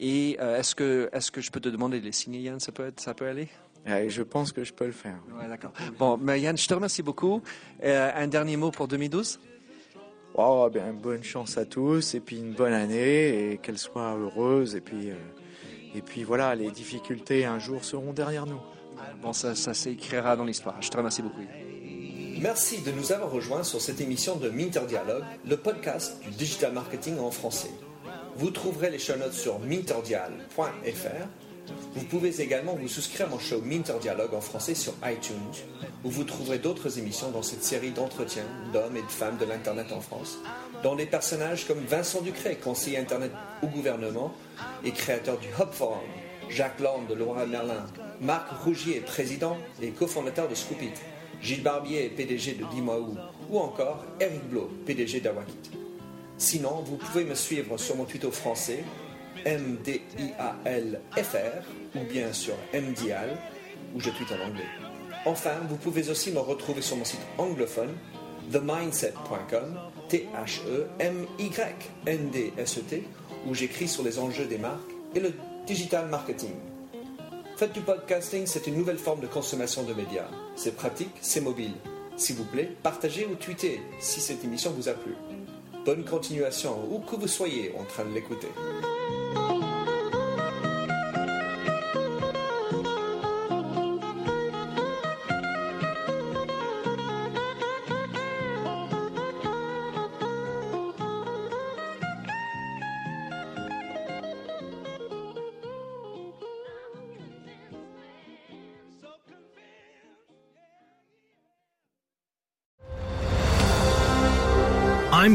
[0.00, 2.58] Et euh, est-ce que, que je peux te demander de les signer, Yann?
[2.58, 3.48] Ça peut, être, ça peut aller?
[3.86, 5.18] Je pense que je peux le faire.
[5.38, 5.72] Ouais, d'accord.
[5.98, 7.42] Bon, Yann, je te remercie beaucoup.
[7.82, 9.40] Euh, un dernier mot pour 2012
[10.34, 14.76] oh, bien, Bonne chance à tous et puis une bonne année et qu'elle soit heureuse.
[14.76, 15.14] Et puis, euh,
[15.94, 18.60] et puis voilà, les difficultés un jour seront derrière nous.
[19.20, 20.80] Bon, ça, ça s'écrira dans l'histoire.
[20.80, 21.42] Je te remercie beaucoup.
[22.40, 26.72] Merci de nous avoir rejoints sur cette émission de Minter Dialogue, le podcast du digital
[26.72, 27.70] marketing en français.
[28.36, 31.28] Vous trouverez les show notes sur minterdial.fr
[31.94, 35.36] vous pouvez également vous souscrire à mon show Minter Dialogue en français sur iTunes,
[36.04, 39.92] où vous trouverez d'autres émissions dans cette série d'entretiens d'hommes et de femmes de l'Internet
[39.92, 40.38] en France,
[40.82, 43.32] dont des personnages comme Vincent Ducret, conseiller Internet
[43.62, 44.34] au gouvernement
[44.84, 46.00] et créateur du Hub Forum,
[46.48, 47.86] Jacques Lorne de Laura Merlin,
[48.20, 50.92] Marc Rougier, président et cofondateur de Scoopit,
[51.40, 53.16] Gilles Barbier, PDG de Dimaou,
[53.50, 55.70] ou encore Eric Blo, PDG d'Awakit.
[56.38, 58.84] Sinon, vous pouvez me suivre sur mon Twitter français
[59.44, 61.36] M-D-I-A-L-F-R
[61.96, 63.36] ou bien sur MDIAL
[63.94, 64.66] où je tweete en anglais.
[65.24, 67.94] Enfin, vous pouvez aussi me retrouver sur mon site anglophone
[68.50, 69.78] themindset.com
[70.08, 70.62] T-H-E-M-Y-N-D-S-E-T
[73.46, 75.32] où j'écris sur les enjeux des marques et le
[75.66, 76.54] digital marketing.
[77.56, 80.28] Faites du podcasting, c'est une nouvelle forme de consommation de médias.
[80.56, 81.74] C'est pratique, c'est mobile.
[82.16, 85.14] S'il vous plaît, partagez ou tweetez si cette émission vous a plu.
[85.84, 88.48] Bonne continuation, où que vous soyez en train de l'écouter.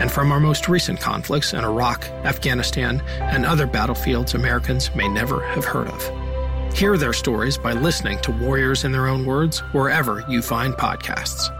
[0.00, 5.46] and from our most recent conflicts in Iraq, Afghanistan, and other battlefields Americans may never
[5.48, 6.74] have heard of.
[6.74, 11.54] Hear their stories by listening to Warriors in Their Own Words wherever you find podcasts.